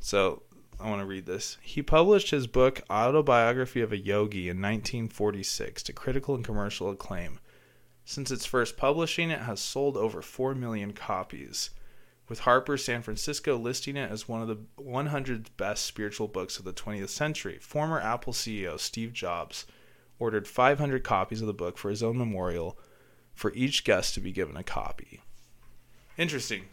So 0.09 0.43
I 0.81 0.89
want 0.89 1.03
to 1.03 1.07
read 1.07 1.27
this. 1.27 1.59
He 1.61 1.83
published 1.83 2.31
his 2.31 2.47
book 2.47 2.81
Autobiography 2.89 3.83
of 3.83 3.93
a 3.93 3.99
Yogi 3.99 4.49
in 4.49 4.57
1946 4.57 5.83
to 5.83 5.93
critical 5.93 6.35
and 6.35 6.43
commercial 6.43 6.89
acclaim. 6.89 7.41
Since 8.07 8.31
its 8.31 8.47
first 8.47 8.79
publishing, 8.79 9.31
it 9.31 9.41
has 9.41 9.61
sold 9.61 9.99
over 9.99 10.23
4 10.23 10.55
million 10.55 10.95
copies, 10.95 11.69
with 12.27 12.39
Harper 12.39 12.79
San 12.79 13.03
Francisco 13.03 13.59
listing 13.59 13.99
it 13.99 14.11
as 14.11 14.27
one 14.27 14.41
of 14.41 14.49
the 14.49 14.57
100 14.77 15.55
best 15.59 15.85
spiritual 15.85 16.27
books 16.27 16.59
of 16.59 16.65
the 16.65 16.73
20th 16.73 17.11
century. 17.11 17.59
Former 17.61 18.01
Apple 18.01 18.33
CEO 18.33 18.81
Steve 18.81 19.13
Jobs 19.13 19.67
ordered 20.19 20.49
500 20.49 21.05
copies 21.05 21.43
of 21.43 21.47
the 21.47 21.53
book 21.53 21.77
for 21.77 21.91
his 21.91 22.03
own 22.03 22.17
memorial 22.17 22.79
for 23.35 23.53
each 23.53 23.85
guest 23.85 24.15
to 24.15 24.21
be 24.21 24.33
given 24.33 24.57
a 24.57 24.63
copy. 24.63 25.21
Interesting. 26.17 26.65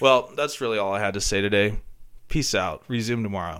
Well, 0.00 0.30
that's 0.36 0.60
really 0.60 0.78
all 0.78 0.92
I 0.92 1.00
had 1.00 1.14
to 1.14 1.20
say 1.20 1.40
today. 1.40 1.78
Peace 2.28 2.54
out. 2.54 2.82
Resume 2.88 3.22
tomorrow. 3.22 3.52